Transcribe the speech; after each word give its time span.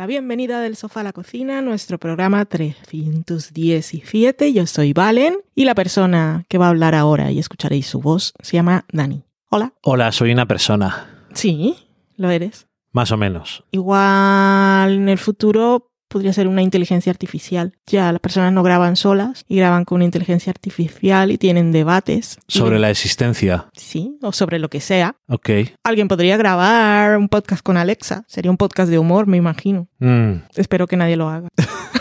la 0.00 0.06
bienvenida 0.06 0.62
del 0.62 0.76
sofá 0.76 1.00
a 1.00 1.02
la 1.02 1.12
cocina, 1.12 1.60
nuestro 1.60 1.98
programa 1.98 2.46
317. 2.46 4.54
Yo 4.54 4.66
soy 4.66 4.94
Valen 4.94 5.36
y 5.54 5.66
la 5.66 5.74
persona 5.74 6.46
que 6.48 6.56
va 6.56 6.64
a 6.64 6.68
hablar 6.70 6.94
ahora 6.94 7.30
y 7.30 7.38
escucharéis 7.38 7.86
su 7.86 8.00
voz 8.00 8.32
se 8.40 8.56
llama 8.56 8.86
Dani. 8.90 9.24
Hola. 9.50 9.74
Hola, 9.82 10.10
soy 10.10 10.32
una 10.32 10.46
persona. 10.46 11.26
Sí, 11.34 11.76
lo 12.16 12.30
eres. 12.30 12.66
Más 12.92 13.12
o 13.12 13.18
menos. 13.18 13.62
Igual 13.72 14.94
en 14.94 15.10
el 15.10 15.18
futuro 15.18 15.89
podría 16.10 16.32
ser 16.34 16.48
una 16.48 16.60
inteligencia 16.62 17.10
artificial. 17.10 17.72
Ya 17.86 18.12
las 18.12 18.20
personas 18.20 18.52
no 18.52 18.62
graban 18.62 18.96
solas 18.96 19.44
y 19.48 19.56
graban 19.56 19.84
con 19.84 19.96
una 19.96 20.04
inteligencia 20.04 20.50
artificial 20.50 21.30
y 21.30 21.38
tienen 21.38 21.72
debates. 21.72 22.38
Sobre 22.48 22.76
Y- 22.76 22.80
la 22.80 22.90
existencia. 22.90 23.68
Sí, 23.72 24.18
o 24.20 24.32
sobre 24.32 24.58
lo 24.58 24.68
que 24.68 24.80
sea. 24.80 25.16
Ok. 25.28 25.50
Alguien 25.84 26.08
podría 26.08 26.36
grabar 26.36 27.16
un 27.16 27.28
podcast 27.28 27.62
con 27.62 27.76
Alexa. 27.76 28.24
Sería 28.26 28.50
un 28.50 28.56
podcast 28.56 28.90
de 28.90 28.98
humor, 28.98 29.26
me 29.26 29.36
imagino. 29.36 29.88
Mm, 30.00 30.42
Espero 30.56 30.86
que 30.86 30.96
nadie 30.96 31.16
lo 31.16 31.28
haga. 31.28 31.48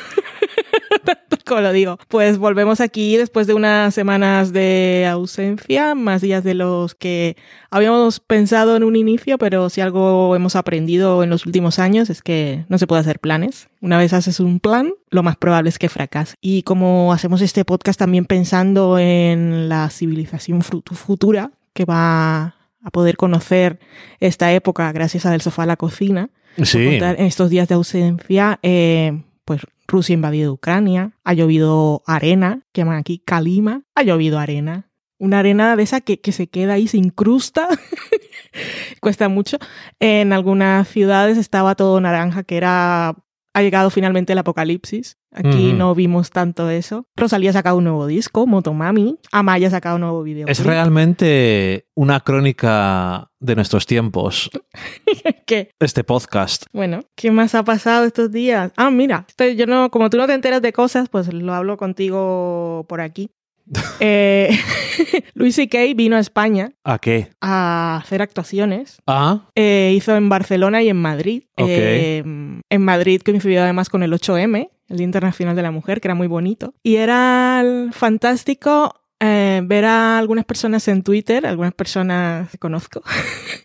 Como 1.50 1.62
lo 1.62 1.74
digo. 1.74 1.98
Pues 2.08 2.38
volvemos 2.38 2.80
aquí 2.80 3.18
después 3.18 3.48
de 3.48 3.56
unas 3.56 3.96
semanas 3.96 4.54
de 4.54 5.08
ausencia, 5.10 5.96
más 5.96 6.22
días 6.22 6.44
de 6.44 6.54
los 6.54 6.94
que 6.94 7.36
habíamos 7.72 8.20
pensado 8.20 8.76
en 8.76 8.84
un 8.84 8.96
inicio, 8.96 9.40
pero 9.40 9.70
si 9.70 9.82
algo 9.82 10.36
hemos 10.36 10.56
aprendido 10.56 11.24
en 11.24 11.32
los 11.32 11.48
últimos 11.48 11.80
años 11.80 12.12
es 12.12 12.22
que 12.22 12.66
no 12.70 12.78
se 12.78 12.86
puede 12.86 13.02
hacer 13.02 13.20
planes. 13.20 13.68
Una 13.82 13.98
vez 13.98 14.14
haces 14.14 14.40
un 14.40 14.60
plan, 14.60 14.94
lo 15.10 15.24
más 15.24 15.38
probable 15.38 15.70
es 15.70 15.80
que 15.80 15.90
fracase. 15.90 16.36
Y 16.40 16.62
como 16.62 17.12
hacemos 17.14 17.42
este 17.42 17.66
podcast 17.66 17.98
también 17.98 18.26
pensando 18.26 19.00
en 19.00 19.70
la 19.70 19.90
civilización 19.90 20.62
futura 20.62 21.52
que 21.74 21.86
va 21.86 22.56
a 22.84 22.92
poder 22.92 23.18
conocer 23.18 23.80
esta 24.20 24.54
época 24.54 24.92
gracias 24.92 25.26
a 25.26 25.32
Del 25.32 25.42
Sofá 25.42 25.64
a 25.64 25.66
la 25.66 25.78
Cocina, 25.78 26.30
sí. 26.64 26.78
en 26.78 27.26
estos 27.26 27.50
días 27.50 27.68
de 27.68 27.76
ausencia, 27.76 28.60
eh, 28.62 29.24
pues 29.50 29.66
Rusia 29.88 30.14
ha 30.14 30.18
invadido 30.18 30.54
Ucrania, 30.54 31.14
ha 31.24 31.34
llovido 31.34 32.04
arena, 32.06 32.68
que 32.72 32.82
llaman 32.82 33.00
aquí 33.00 33.18
calima, 33.18 33.82
ha 33.96 34.04
llovido 34.04 34.38
arena. 34.38 34.92
Una 35.18 35.40
arena 35.40 35.76
de 35.76 35.82
esa 35.82 36.02
que, 36.02 36.22
que 36.22 36.32
se 36.32 36.46
queda 36.46 36.74
ahí, 36.74 36.88
se 36.88 36.98
incrusta, 36.98 37.68
cuesta 39.02 39.28
mucho. 39.28 39.58
En 40.00 40.34
algunas 40.34 40.88
ciudades 40.88 41.40
estaba 41.40 41.74
todo 41.74 42.00
naranja, 42.00 42.44
que 42.44 42.58
era... 42.58 43.16
Ha 43.56 43.62
llegado 43.64 43.90
finalmente 43.90 44.34
el 44.34 44.38
apocalipsis. 44.38 45.18
Aquí 45.32 45.74
no 45.74 45.94
vimos 45.94 46.32
tanto 46.32 46.70
eso. 46.70 47.06
Rosalía 47.16 47.52
ha 47.52 47.54
sacado 47.54 47.78
un 47.78 47.84
nuevo 47.84 48.08
disco, 48.08 48.48
Motomami. 48.48 49.18
Amaya 49.32 49.68
ha 49.68 49.72
sacado 49.72 49.96
un 49.96 50.02
nuevo 50.02 50.24
video. 50.24 50.48
Es 50.48 50.64
realmente 50.64 51.88
una 51.96 52.20
crónica 52.22 53.30
de 53.40 53.56
nuestros 53.56 53.86
tiempos, 53.86 54.50
¿Qué? 55.46 55.70
este 55.80 56.04
podcast. 56.04 56.66
Bueno, 56.74 57.02
¿qué 57.16 57.32
más 57.32 57.56
ha 57.56 57.64
pasado 57.64 58.06
estos 58.06 58.32
días? 58.32 58.72
Ah, 58.76 58.92
mira, 58.92 59.26
yo 59.56 59.66
no, 59.66 59.90
como 59.92 60.10
tú 60.10 60.18
no 60.18 60.28
te 60.28 60.34
enteras 60.34 60.62
de 60.62 60.74
cosas, 60.74 61.10
pues 61.10 61.32
lo 61.32 61.54
hablo 61.54 61.78
contigo 61.78 62.86
por 62.90 63.00
aquí. 63.02 63.32
Eh, 64.02 64.58
Luis 65.34 65.56
C.K. 65.56 65.94
vino 65.96 66.16
a 66.16 66.20
España 66.20 66.72
¿A 66.84 67.00
qué? 67.00 67.30
a 67.42 67.98
hacer 67.98 68.22
actuaciones. 68.22 69.02
Ah, 69.08 69.50
Eh, 69.56 69.94
hizo 69.96 70.16
en 70.16 70.30
Barcelona 70.30 70.82
y 70.82 70.90
en 70.90 70.98
Madrid. 70.98 71.44
Eh, 71.58 72.24
en 72.70 72.82
Madrid 72.82 73.22
coincidió 73.24 73.62
además 73.62 73.90
con 73.90 74.04
el 74.04 74.14
8M, 74.14 74.70
el 74.88 74.98
Día 74.98 75.04
Internacional 75.04 75.56
de 75.56 75.62
la 75.62 75.72
Mujer, 75.72 76.00
que 76.00 76.08
era 76.08 76.16
muy 76.16 76.28
bonito. 76.28 76.74
Y 76.82 76.96
era 76.96 77.64
fantástico 77.92 78.96
eh, 79.20 79.62
ver 79.66 79.86
a 79.86 80.18
algunas 80.18 80.46
personas 80.46 80.88
en 80.88 81.04
Twitter, 81.04 81.46
algunas 81.46 81.74
personas 81.74 82.50
que 82.50 82.58
conozco, 82.58 83.04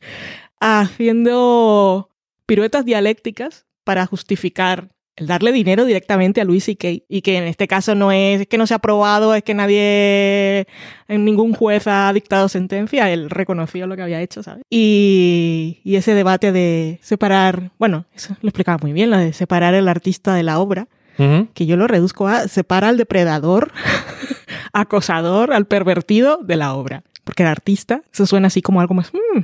haciendo 0.61 2.11
piruetas 2.47 2.85
dialécticas 2.85 3.67
para 3.85 4.07
justificar 4.07 4.91
el 5.17 5.27
darle 5.27 5.53
dinero 5.53 5.85
directamente 5.85 6.41
a 6.41 6.45
Luis 6.45 6.65
C.K. 6.65 6.89
Y 7.09 7.23
que 7.23 7.37
en 7.37 7.45
este 7.45 7.69
caso 7.69 7.95
no 7.95 8.13
es, 8.13 8.43
es 8.43 8.47
que 8.47 8.59
no 8.59 8.67
se 8.67 8.75
ha 8.75 8.79
aprobado, 8.79 9.35
es 9.35 9.43
que 9.43 9.55
nadie, 9.55 10.67
ningún 11.09 11.55
juez 11.55 11.87
ha 11.87 12.13
dictado 12.13 12.49
sentencia, 12.49 13.11
él 13.11 13.31
reconoció 13.31 13.87
lo 13.87 13.97
que 13.97 14.03
había 14.03 14.21
hecho, 14.21 14.43
¿sabes? 14.43 14.65
Y, 14.71 15.81
y 15.85 15.97
ese 15.97 16.15
debate 16.15 16.53
de 16.53 16.99
separar, 17.03 17.71
bueno, 17.79 18.07
eso 18.15 18.37
lo 18.41 18.49
explicaba 18.49 18.79
muy 18.81 18.93
bien, 18.93 19.11
lo 19.11 19.19
de 19.19 19.33
separar 19.33 19.75
el 19.75 19.89
artista 19.89 20.35
de 20.35 20.43
la 20.43 20.59
obra, 20.59 20.89
que 21.17 21.67
yo 21.67 21.77
lo 21.77 21.87
reduzco 21.87 22.27
a 22.27 22.49
separa 22.49 22.89
al 22.89 22.97
depredador, 22.97 23.71
acosador, 24.73 25.53
al 25.53 25.67
pervertido 25.67 26.41
de 26.43 26.57
la 26.57 26.75
obra. 26.75 27.05
Porque 27.23 27.45
el 27.45 27.49
artista, 27.49 28.03
eso 28.13 28.27
suena 28.27 28.49
así 28.49 28.63
como 28.63 28.81
algo 28.81 28.95
más... 28.95 29.13
mm, 29.15 29.39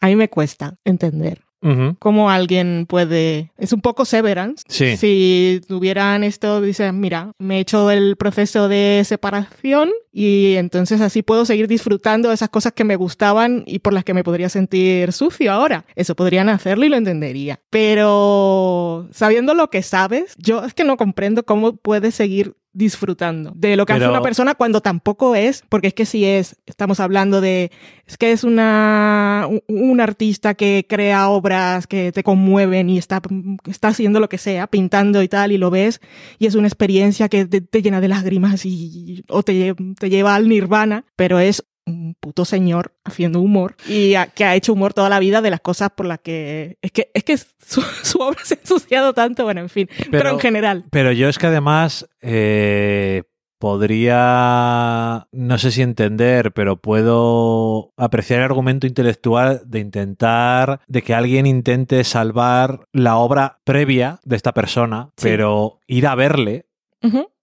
a 0.00 0.06
mí 0.06 0.16
me 0.16 0.30
cuesta 0.30 0.78
entender 0.84 1.42
Ujú. 1.62 1.96
cómo 1.98 2.30
alguien 2.30 2.86
puede... 2.88 3.52
Es 3.56 3.72
un 3.72 3.80
poco 3.80 4.04
severance. 4.04 4.64
Sí. 4.68 4.96
Si 4.96 5.60
tuvieran 5.68 6.24
esto, 6.24 6.60
dicen, 6.60 7.00
mira, 7.00 7.32
me 7.38 7.58
he 7.58 7.60
hecho 7.60 7.90
el 7.90 8.16
proceso 8.16 8.68
de 8.68 9.02
separación 9.04 9.90
y 10.12 10.54
entonces 10.56 11.00
así 11.00 11.22
puedo 11.22 11.46
seguir 11.46 11.68
disfrutando 11.68 12.28
de 12.28 12.34
esas 12.34 12.50
cosas 12.50 12.72
que 12.72 12.84
me 12.84 12.96
gustaban 12.96 13.62
y 13.66 13.78
por 13.78 13.92
las 13.92 14.04
que 14.04 14.14
me 14.14 14.24
podría 14.24 14.48
sentir 14.48 15.12
sucio 15.12 15.52
ahora. 15.52 15.84
Eso 15.94 16.14
podrían 16.14 16.48
hacerlo 16.48 16.84
y 16.84 16.88
lo 16.88 16.96
entendería. 16.96 17.60
Pero 17.70 19.08
sabiendo 19.12 19.54
lo 19.54 19.70
que 19.70 19.82
sabes, 19.82 20.34
yo 20.38 20.64
es 20.64 20.74
que 20.74 20.84
no 20.84 20.96
comprendo 20.96 21.44
cómo 21.44 21.76
puedes 21.76 22.14
seguir 22.14 22.54
disfrutando 22.72 23.52
de 23.54 23.76
lo 23.76 23.84
que 23.84 23.92
hace 23.92 24.08
una 24.08 24.22
persona 24.22 24.54
cuando 24.54 24.80
tampoco 24.80 25.34
es, 25.34 25.62
porque 25.68 25.88
es 25.88 25.94
que 25.94 26.06
si 26.06 26.24
es, 26.24 26.56
estamos 26.66 27.00
hablando 27.00 27.40
de, 27.40 27.70
es 28.06 28.16
que 28.16 28.32
es 28.32 28.44
una, 28.44 29.48
un, 29.68 30.00
artista 30.00 30.54
que 30.54 30.86
crea 30.88 31.28
obras 31.28 31.86
que 31.86 32.12
te 32.12 32.22
conmueven 32.22 32.88
y 32.88 32.98
está, 32.98 33.20
está 33.66 33.88
haciendo 33.88 34.20
lo 34.20 34.28
que 34.28 34.38
sea, 34.38 34.66
pintando 34.66 35.22
y 35.22 35.28
tal, 35.28 35.52
y 35.52 35.58
lo 35.58 35.70
ves, 35.70 36.00
y 36.38 36.46
es 36.46 36.54
una 36.54 36.68
experiencia 36.68 37.28
que 37.28 37.44
te, 37.44 37.60
te 37.60 37.82
llena 37.82 38.00
de 38.00 38.08
lágrimas 38.08 38.64
y, 38.64 39.24
o 39.28 39.42
te, 39.42 39.74
te 39.98 40.10
lleva 40.10 40.34
al 40.34 40.48
nirvana, 40.48 41.04
pero 41.14 41.38
es 41.38 41.64
un 41.86 42.14
puto 42.20 42.44
señor 42.44 42.94
haciendo 43.04 43.40
humor 43.40 43.74
y 43.88 44.14
a- 44.14 44.26
que 44.26 44.44
ha 44.44 44.54
hecho 44.54 44.72
humor 44.72 44.94
toda 44.94 45.08
la 45.08 45.18
vida 45.18 45.40
de 45.42 45.50
las 45.50 45.60
cosas 45.60 45.90
por 45.90 46.06
las 46.06 46.20
que 46.20 46.78
es 46.80 46.92
que 46.92 47.10
es 47.12 47.24
que 47.24 47.36
su, 47.36 47.80
su 48.02 48.18
obra 48.20 48.38
se 48.44 48.54
ha 48.54 48.58
ensuciado 48.58 49.12
tanto 49.14 49.44
bueno 49.44 49.60
en 49.62 49.68
fin 49.68 49.88
pero, 49.98 50.10
Pero- 50.10 50.30
en 50.30 50.38
general 50.40 50.84
Pero 50.90 51.12
yo 51.12 51.28
es 51.28 51.38
que 51.38 51.48
además 51.48 52.08
eh, 52.20 53.24
podría, 53.58 55.28
no 55.32 55.58
sé 55.58 55.70
si 55.70 55.82
entender, 55.82 56.52
pero 56.52 56.76
puedo 56.80 57.92
apreciar 57.96 58.40
el 58.40 58.44
argumento 58.46 58.86
intelectual 58.86 59.62
de 59.66 59.78
intentar, 59.80 60.80
de 60.88 61.02
que 61.02 61.14
alguien 61.14 61.46
intente 61.46 62.02
salvar 62.04 62.86
la 62.92 63.16
obra 63.16 63.60
previa 63.64 64.18
de 64.24 64.36
esta 64.36 64.52
persona, 64.52 65.10
Sí. 65.16 65.28
pero 65.28 65.78
ir 65.86 66.06
a 66.06 66.14
verle. 66.14 66.66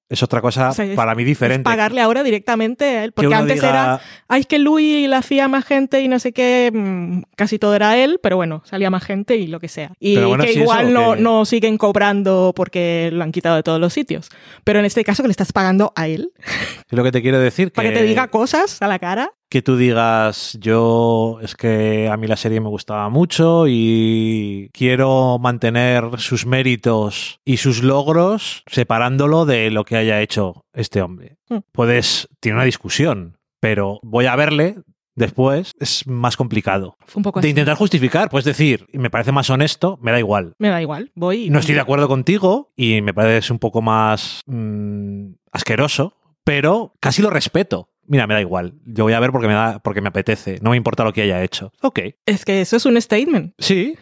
Es 0.10 0.24
otra 0.24 0.42
cosa 0.42 0.70
O 0.70 0.74
sea, 0.74 0.86
es- 0.86 0.96
para 0.96 1.14
mí 1.16 1.22
Es 1.24 1.28
diferente. 1.28 1.64
pagarle 1.64 2.02
ahora 2.02 2.24
directamente 2.24 2.84
a 2.86 3.04
él 3.04 3.12
Que 3.12 3.16
porque 3.22 3.36
antes 3.36 3.56
diga, 3.56 3.70
era 3.70 4.02
ay 4.28 4.42
es 4.42 4.48
que 4.48 4.58
Louis 4.60 5.08
la 5.08 5.20
hacía 5.20 5.48
más 5.48 5.66
gente 5.66 6.02
y 6.02 6.08
no 6.08 6.18
sé 6.20 6.32
qué 6.34 6.72
mm, 6.74 7.22
casi 7.36 7.60
todo 7.60 7.76
era 7.76 7.96
él 7.98 8.20
pero 8.22 8.36
bueno 8.36 8.64
salía 8.66 8.90
más 8.90 9.04
gente 9.04 9.38
y 9.38 9.48
lo 9.48 9.60
que 9.60 9.68
sea 9.68 9.92
y 10.00 10.18
bueno, 10.18 10.44
que 10.44 10.54
igual 10.54 10.90
eso, 10.90 11.00
no, 11.00 11.14
que- 11.16 11.22
no 11.22 11.46
siguen 11.46 11.78
cobrando 11.78 12.54
porque 12.56 13.10
lo 13.14 13.24
han 13.24 13.32
quitado 13.32 13.56
de 13.56 13.64
todos 13.64 13.80
los 13.80 13.94
sitios 13.94 14.30
pero 14.64 14.80
en 14.80 14.86
este 14.86 15.04
caso 15.04 15.22
que 15.24 15.28
le 15.28 15.32
estás 15.32 15.54
pagando 15.54 15.94
a 15.96 16.08
él 16.08 16.32
Es 16.46 16.98
lo 16.98 17.04
que 17.04 17.12
te 17.12 17.22
quiero 17.22 17.40
decir. 17.40 17.72
para 17.74 17.90
que 17.90 17.96
te 17.96 18.04
diga 18.04 18.28
cosas 18.30 18.82
a 18.82 18.88
la 18.88 18.98
cara 19.00 19.32
que 19.50 19.62
tú 19.64 19.78
digas, 19.78 20.58
yo 20.62 21.40
es 21.42 21.56
que 21.56 22.08
a 22.08 22.18
mí 22.18 22.28
la 22.28 22.38
serie 22.38 22.62
me 22.62 22.70
gustaba 22.70 23.10
mucho 23.10 23.66
y 23.68 24.70
quiero 24.74 25.40
mantener 25.40 26.20
sus 26.20 26.46
méritos 26.46 27.40
y 27.44 27.58
sus 27.58 27.82
logros 27.84 28.64
separándolo 28.68 29.46
de 29.46 29.72
lo 29.72 29.86
que 29.86 29.98
haya 29.98 30.22
hecho 30.22 30.66
este 30.74 31.02
hombre. 31.02 31.38
Hmm. 31.50 31.60
Puedes, 31.72 32.30
tiene 32.40 32.58
una 32.58 32.66
discusión, 32.66 33.38
pero 33.60 34.00
voy 34.04 34.28
a 34.28 34.36
verle 34.36 34.76
después, 35.16 35.74
es 35.80 36.06
más 36.08 36.38
complicado. 36.38 36.96
fue 37.06 37.20
un 37.20 37.24
poco 37.24 37.42
De 37.42 37.48
así. 37.48 37.50
intentar 37.50 37.76
justificar, 37.76 38.30
puedes 38.30 38.46
decir, 38.46 38.86
me 38.94 39.10
parece 39.10 39.32
más 39.32 39.50
honesto, 39.50 39.98
me 40.02 40.12
da 40.12 40.20
igual. 40.20 40.54
me 40.60 40.70
da 40.70 40.82
igual 40.82 41.12
voy 41.16 41.46
y 41.46 41.50
No 41.50 41.60
estoy 41.60 41.76
de 41.76 41.82
acuerdo 41.82 42.08
contigo 42.08 42.72
y 42.76 43.02
me 43.02 43.14
parece 43.14 43.52
un 43.52 43.60
poco 43.60 43.82
más 43.82 44.42
mm, 44.46 45.32
asqueroso, 45.52 46.14
pero 46.44 46.94
casi 47.00 47.22
lo 47.22 47.32
respeto. 47.32 47.90
Mira, 48.10 48.28
me 48.28 48.34
da 48.34 48.42
igual. 48.42 48.74
Yo 48.86 49.06
voy 49.06 49.14
a 49.14 49.20
ver 49.22 49.32
porque 49.32 49.48
me 49.48 49.54
da, 49.54 49.80
porque 49.80 50.02
me 50.02 50.10
apetece. 50.10 50.58
No 50.62 50.72
me 50.72 50.78
importa 50.78 51.04
lo 51.06 51.14
que 51.14 51.22
haya 51.22 51.42
hecho. 51.44 51.72
Ok. 51.82 52.00
es 52.26 52.44
que 52.44 52.60
eso 52.60 52.76
es 52.76 52.86
un 52.86 53.00
statement 53.02 53.54
Sí. 53.60 53.96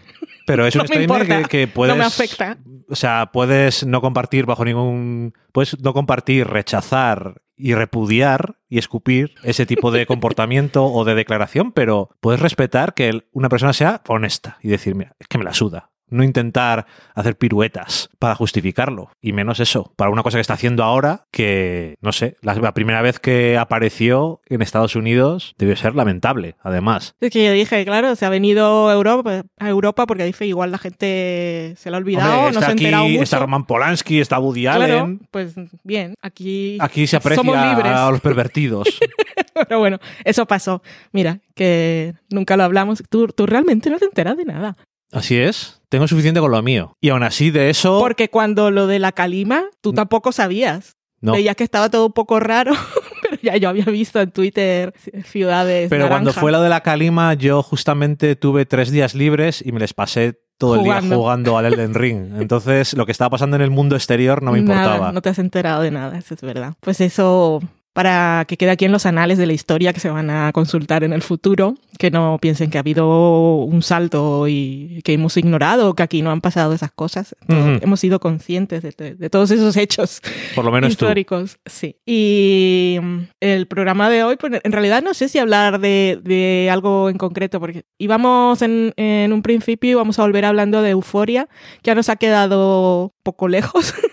Pero 0.48 0.66
es 0.66 0.74
un 0.76 0.80
No 0.80 0.86
statement 0.88 1.12
importa. 1.12 1.44
que, 1.44 1.50
que 1.50 1.68
puedes. 1.68 1.94
No 1.94 2.00
me 2.00 2.06
afecta. 2.06 2.58
O 2.90 2.96
sea, 2.96 3.30
puedes 3.32 3.86
no 3.86 4.02
compartir 4.02 4.46
bajo 4.46 4.64
ningún. 4.66 5.34
Puedes 5.52 5.80
no 5.82 5.94
compartir, 5.94 6.48
rechazar 6.48 7.42
y 7.58 7.74
repudiar 7.74 8.56
y 8.70 8.78
escupir 8.78 9.34
ese 9.44 9.66
tipo 9.66 9.92
de 9.92 10.06
comportamiento 10.08 10.86
o 10.86 11.04
de 11.04 11.16
declaración, 11.16 11.72
pero 11.74 12.10
puedes 12.22 12.40
respetar 12.40 12.94
que 12.94 13.24
una 13.34 13.50
persona 13.50 13.74
sea 13.74 14.02
honesta 14.08 14.58
y 14.62 14.70
decir, 14.70 14.96
mira, 14.96 15.16
es 15.20 15.28
que 15.28 15.38
me 15.38 15.44
la 15.44 15.54
suda. 15.54 15.90
No 16.10 16.24
intentar 16.24 16.86
hacer 17.16 17.38
piruetas 17.38 18.10
para 18.20 18.36
justificarlo. 18.36 19.12
Y 19.22 19.34
menos 19.34 19.60
eso, 19.60 19.94
para 19.96 20.10
una 20.12 20.24
cosa 20.24 20.38
que 20.38 20.42
está 20.42 20.54
haciendo 20.54 20.84
ahora 20.84 21.26
que, 21.32 21.96
no 22.02 22.12
sé, 22.12 22.36
la, 22.42 22.56
la 22.56 22.74
primera 22.74 23.02
vez 23.02 23.20
que 23.20 23.58
apareció 23.58 24.42
en 24.48 24.62
Estados 24.62 24.96
Unidos 24.96 25.54
debió 25.58 25.76
ser 25.76 25.96
lamentable, 25.96 26.56
además. 26.62 27.16
Es 27.20 27.32
que 27.32 27.46
yo 27.46 27.52
dije, 27.52 27.84
claro, 27.86 28.16
se 28.16 28.26
ha 28.26 28.30
venido 28.30 28.90
a 28.90 28.94
Europa, 28.94 29.44
a 29.60 29.70
Europa 29.70 30.06
porque 30.08 30.24
dice 30.26 30.46
igual 30.46 30.72
la 30.72 30.78
gente 30.78 31.74
se 31.78 31.90
lo 31.90 31.98
ha 31.98 32.00
olvidado, 32.00 32.38
Hombre, 32.40 32.54
no 32.54 32.60
se 32.62 32.66
ha 32.68 32.72
enterado 32.72 33.08
mucho. 33.08 33.24
está 33.24 33.40
Roman 33.40 33.66
Polanski, 33.66 34.20
está 34.20 34.40
Woody 34.40 34.64
Claro, 34.64 34.84
Allen. 34.84 35.20
pues 35.32 35.56
bien, 35.84 36.14
aquí, 36.22 36.78
Aquí 36.80 37.08
se 37.08 37.18
aprecia 37.18 37.38
somos 37.44 37.56
libres. 37.56 37.92
a 37.94 38.12
los 38.12 38.22
pervertidos. 38.22 38.88
Pero 39.68 39.80
bueno, 39.80 39.98
eso 40.24 40.46
pasó. 40.46 40.84
Mira, 41.12 41.40
que 41.56 42.14
nunca 42.30 42.56
lo 42.58 42.64
hablamos. 42.64 43.04
Tú, 43.10 43.28
tú 43.28 43.46
realmente 43.48 43.90
no 43.90 43.98
te 43.98 44.06
enteras 44.06 44.38
de 44.38 44.46
nada. 44.46 44.78
Así 45.12 45.38
es, 45.38 45.82
tengo 45.90 46.08
suficiente 46.08 46.40
con 46.40 46.52
lo 46.52 46.62
mío. 46.62 46.98
Y 47.00 47.10
aún 47.10 47.24
así 47.24 47.52
de 47.52 47.70
eso... 47.70 48.00
Porque 48.00 48.30
cuando 48.30 48.72
lo 48.72 48.88
de 48.88 49.00
la 49.00 49.12
calima, 49.12 49.66
tú 49.82 49.94
tampoco 49.94 50.32
sabías. 50.32 50.98
No. 51.20 51.32
Veías 51.32 51.56
que 51.56 51.64
estaba 51.64 51.90
todo 51.90 52.06
un 52.06 52.14
poco 52.14 52.40
raro, 52.40 52.74
pero 53.22 53.42
ya 53.42 53.58
yo 53.58 53.70
había 53.70 53.86
visto 53.86 54.22
en 54.22 54.32
Twitter 54.32 54.94
ciudades. 55.26 55.90
Pero 55.90 56.10
cuando 56.10 56.32
fue 56.32 56.52
lo 56.52 56.62
de 56.62 56.70
la 56.70 56.82
calima, 56.82 57.34
yo 57.34 57.64
justamente 57.64 58.36
tuve 58.36 58.66
tres 58.66 58.92
días 58.92 59.16
libres 59.16 59.64
y 59.66 59.72
me 59.72 59.80
les 59.80 59.94
pasé 59.94 60.40
todo 60.58 60.76
el 60.76 60.84
día 60.84 60.96
Jugando. 60.96 61.18
jugando 61.18 61.58
al 61.58 61.66
Elden 61.66 61.94
Ring. 61.94 62.36
Entonces, 62.40 62.94
lo 62.94 63.06
que 63.06 63.12
estaba 63.12 63.30
pasando 63.30 63.56
en 63.56 63.64
el 63.64 63.72
mundo 63.72 63.96
exterior 63.96 64.44
no 64.44 64.52
me 64.52 64.60
importaba. 64.60 64.98
Nada, 64.98 65.12
no 65.12 65.22
te 65.22 65.30
has 65.30 65.40
enterado 65.40 65.82
de 65.82 65.92
nada, 65.92 66.18
eso 66.18 66.34
es 66.34 66.42
verdad. 66.42 66.74
Pues 66.82 67.02
eso, 67.02 67.62
para 67.98 68.46
que 68.48 68.58
quede 68.58 68.70
aquí 68.70 68.86
en 68.86 68.92
los 68.92 69.08
anales 69.08 69.40
de 69.40 69.48
la 69.48 69.54
historia 69.54 69.92
que 69.92 70.00
se 70.00 70.12
van 70.12 70.30
a 70.30 70.52
consultar 70.54 71.04
en 71.04 71.14
el 71.14 71.24
futuro, 71.24 71.74
que 71.98 72.12
no 72.12 72.38
piensen 72.40 72.70
que 72.70 72.78
ha 72.78 72.82
habido 72.82 73.56
un 73.56 73.82
salto 73.82 74.48
y 74.48 75.02
que 75.04 75.14
hemos 75.14 75.36
ignorado, 75.36 75.96
que 75.96 76.04
aquí 76.04 76.22
no 76.22 76.30
han 76.30 76.40
pasado 76.42 76.74
esas 76.74 76.92
cosas. 76.92 77.36
Todo- 77.48 77.58
Ujú. 77.60 77.80
Hemos 77.82 78.00
sido 78.00 78.20
conscientes 78.20 78.84
de, 78.84 79.16
de- 79.16 79.30
todos 79.32 79.50
esos 79.50 79.76
hechos 79.78 80.22
Por 80.54 80.64
lo 80.64 80.72
menos 80.72 80.96
tú. 80.96 81.06
históricos. 81.06 81.58
Sí. 81.66 81.96
Y 82.06 83.00
mm, 83.02 83.18
el 83.40 83.66
programa 83.66 84.12
de 84.12 84.24
hoy, 84.24 84.36
pues 84.36 84.62
en 84.64 84.72
realidad 84.72 85.02
no 85.02 85.16
sé 85.16 85.28
si 85.28 85.40
hablar 85.40 85.80
de, 85.80 86.20
de 86.24 86.70
algo 86.72 87.10
en 87.10 87.18
concreto, 87.18 87.60
porque 87.60 87.84
íbamos 87.98 88.62
en, 88.62 88.94
en 88.98 89.34
un 89.34 89.42
principio, 89.42 89.90
íbamos 89.90 90.20
a 90.20 90.22
volver 90.22 90.46
hablando 90.46 90.84
de 90.84 90.92
euforia, 90.92 91.48
que 91.82 91.88
ya 91.90 91.96
nos 91.96 92.10
ha 92.10 92.16
quedado 92.18 93.16
poco 93.24 93.48
lejos. 93.48 93.96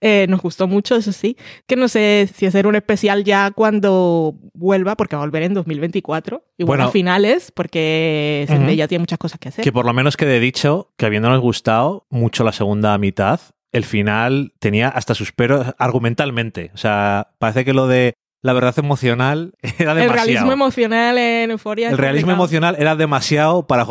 Eh, 0.00 0.26
nos 0.28 0.40
gustó 0.40 0.66
mucho, 0.68 0.96
eso 0.96 1.12
sí. 1.12 1.36
Que 1.66 1.76
no 1.76 1.88
sé 1.88 2.28
si 2.34 2.46
hacer 2.46 2.66
un 2.66 2.74
especial 2.76 3.24
ya 3.24 3.50
cuando 3.50 4.34
vuelva, 4.54 4.96
porque 4.96 5.16
va 5.16 5.22
a 5.22 5.26
volver 5.26 5.42
en 5.42 5.54
2024. 5.54 6.42
Y 6.56 6.64
bueno, 6.64 6.90
finales, 6.90 7.50
porque 7.52 8.44
Zendaya 8.48 8.88
tiene 8.88 9.00
muchas 9.00 9.18
cosas 9.18 9.38
que 9.38 9.48
hacer. 9.48 9.64
Que 9.64 9.72
por 9.72 9.86
lo 9.86 9.92
menos 9.92 10.16
quede 10.16 10.40
dicho 10.40 10.92
que 10.96 11.06
habiéndonos 11.06 11.40
gustado 11.40 12.06
mucho 12.10 12.44
la 12.44 12.52
segunda 12.52 12.96
mitad, 12.98 13.40
el 13.72 13.84
final 13.84 14.52
tenía 14.58 14.88
hasta 14.88 15.14
sus 15.14 15.32
peros 15.32 15.74
argumentalmente. 15.78 16.70
O 16.74 16.78
sea, 16.78 17.28
parece 17.38 17.64
que 17.64 17.72
lo 17.74 17.86
de 17.86 18.14
la 18.42 18.52
verdad 18.52 18.74
emocional 18.78 19.54
era 19.62 19.92
el 19.92 19.98
demasiado. 19.98 20.12
realismo 20.12 20.52
emocional 20.52 21.18
en 21.18 21.50
euforia. 21.50 21.90
El 21.90 21.98
realismo 21.98 22.28
complicado. 22.28 22.42
emocional 22.44 22.76
era 22.78 22.96
demasiado 22.96 23.66
para, 23.66 23.86